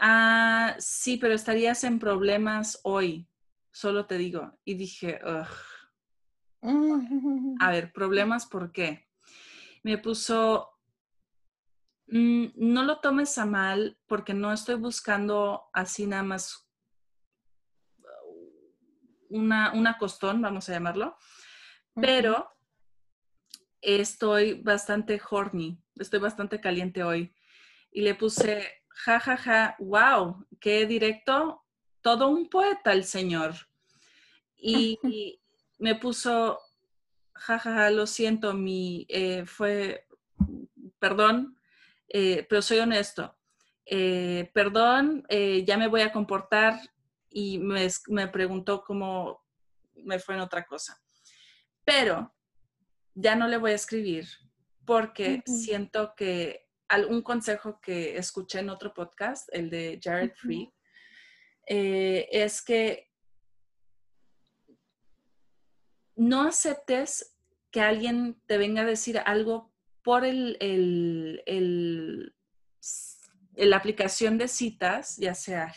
[0.01, 3.29] ah, sí, pero estarías en problemas hoy
[3.77, 4.59] solo te digo.
[4.64, 5.20] Y dije,
[7.61, 9.07] a ver, problemas, ¿por qué?
[9.83, 10.70] Me puso,
[12.07, 16.66] mm, no lo tomes a mal porque no estoy buscando así nada más
[19.29, 21.18] una, una costón, vamos a llamarlo,
[21.95, 22.51] pero
[23.83, 27.34] estoy bastante horny, estoy bastante caliente hoy.
[27.90, 31.62] Y le puse, ja, ja, ja, wow, qué directo,
[32.01, 33.55] todo un poeta el señor.
[34.57, 34.99] Y
[35.78, 36.59] me puso,
[37.34, 40.07] jajaja, lo siento, mi, eh, fue,
[40.99, 41.59] perdón,
[42.09, 43.36] eh, pero soy honesto.
[43.88, 46.80] Eh, perdón, ya me voy a comportar
[47.30, 49.44] y me, me, preguntó cómo
[49.94, 51.01] me fue en otra cosa.
[51.84, 52.34] Pero
[53.14, 54.26] ya no le voy a escribir
[54.87, 60.72] porque siento que algún consejo que escuché en otro podcast, el de Jared Free,
[61.66, 63.11] eh, es que
[66.14, 67.37] no aceptes
[67.70, 70.57] que alguien te venga a decir algo por el,
[73.55, 75.74] la aplicación de citas, ya sea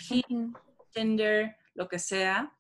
[0.92, 2.56] Tinder, lo que sea,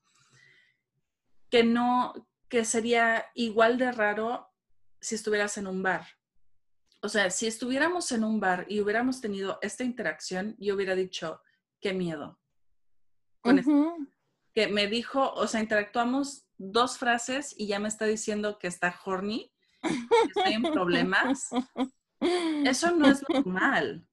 [1.49, 2.13] que no,
[2.49, 4.49] que sería igual de raro
[4.99, 6.18] si estuvieras en un bar.
[7.01, 11.41] O sea, si estuviéramos en un bar y hubiéramos tenido esta interacción, yo hubiera dicho,
[11.79, 12.39] qué miedo
[14.53, 18.99] que me dijo, o sea, interactuamos dos frases y ya me está diciendo que está
[19.05, 19.89] horny, que
[20.35, 21.49] estoy en problemas.
[22.65, 24.05] Eso no es normal.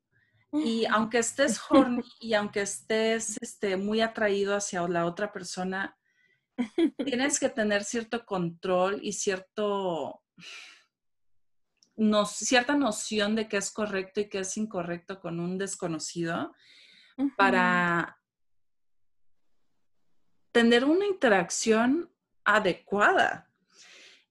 [0.53, 5.99] Y aunque estés horny y aunque estés este, muy atraído hacia la otra persona,
[7.05, 10.23] tienes que tener cierto control y cierto,
[11.97, 16.55] no, cierta noción de qué es correcto y qué es incorrecto con un desconocido
[17.37, 18.19] para
[20.53, 22.11] tener una interacción
[22.45, 23.51] adecuada.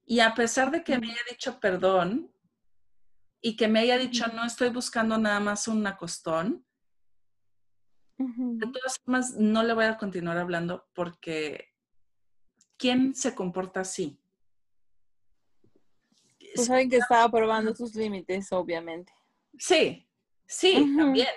[0.06, 2.32] Y a pesar de que me haya dicho perdón
[3.42, 6.66] y que me haya dicho no estoy buscando nada más un acostón,
[8.18, 11.74] de todas formas no le voy a continuar hablando porque
[12.78, 14.20] ¿quién se comporta así?
[16.56, 19.14] Pues saben que estaba probando sus límites, obviamente.
[19.58, 20.08] Sí,
[20.48, 21.28] sí, también.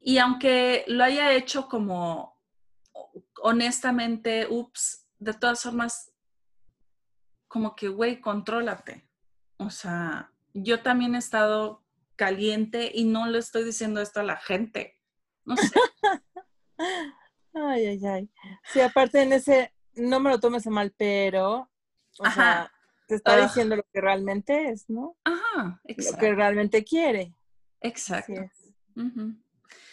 [0.00, 2.36] Y aunque lo haya hecho como
[3.42, 6.12] honestamente, ups, de todas formas,
[7.48, 9.08] como que, güey, contrólate.
[9.58, 11.82] O sea, yo también he estado
[12.16, 14.98] caliente y no le estoy diciendo esto a la gente.
[15.44, 15.70] No sé.
[17.54, 18.30] ay, ay, ay.
[18.64, 21.70] Sí, aparte en ese, no me lo tomes a mal, pero,
[22.18, 22.72] o sea,
[23.06, 25.16] te está diciendo lo que realmente es, ¿no?
[25.24, 26.12] Ajá, exacto.
[26.12, 27.34] Lo que realmente quiere.
[27.80, 28.50] Exacto.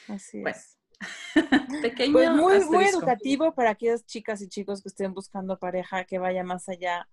[0.08, 0.78] Así es.
[1.82, 6.20] Pequeño pues muy, muy educativo para aquellas chicas y chicos que estén buscando pareja que
[6.20, 7.10] vaya más allá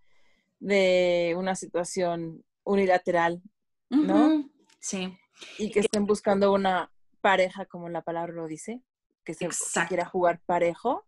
[0.61, 3.43] de una situación unilateral,
[3.89, 4.49] ¿no?
[4.79, 5.17] Sí.
[5.59, 8.83] Y que estén buscando una pareja, como la palabra lo dice,
[9.25, 9.49] que se
[9.89, 11.07] quiera jugar parejo.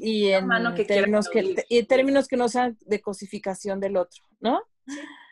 [0.00, 0.48] Y en
[0.86, 4.62] términos que, y términos que no sean de cosificación del otro, ¿no?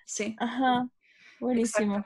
[0.05, 0.37] Sí.
[0.39, 0.87] Ajá.
[1.41, 2.05] Buenísimo.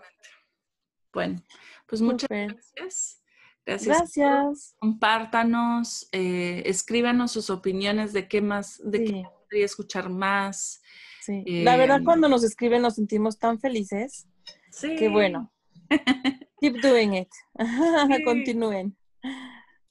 [1.12, 1.42] Bueno,
[1.86, 3.22] pues muchas gracias.
[3.66, 4.76] Gracias.
[4.78, 10.82] Compártanos, eh, escríbanos sus opiniones de qué más, de qué podría escuchar más.
[11.22, 11.42] Sí.
[11.64, 14.28] La verdad, em, cuando nos escriben nos sentimos tan felices.
[14.70, 14.94] Sí.
[14.96, 15.52] Qué bueno.
[16.60, 17.28] Keep doing it.
[18.24, 18.96] Continúen.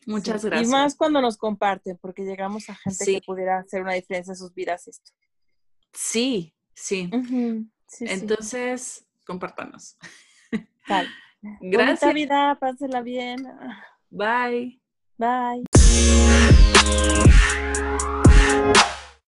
[0.05, 0.69] Muchas gracias.
[0.69, 4.37] Y más cuando nos comparten, porque llegamos a gente que pudiera hacer una diferencia en
[4.37, 5.11] sus vidas esto.
[5.93, 7.09] Sí, sí.
[8.01, 9.97] Entonces, compártanos.
[10.87, 11.07] Tal.
[11.61, 12.13] Gracias.
[12.13, 13.47] vida, pásela bien.
[14.09, 14.81] Bye.
[15.17, 15.63] Bye.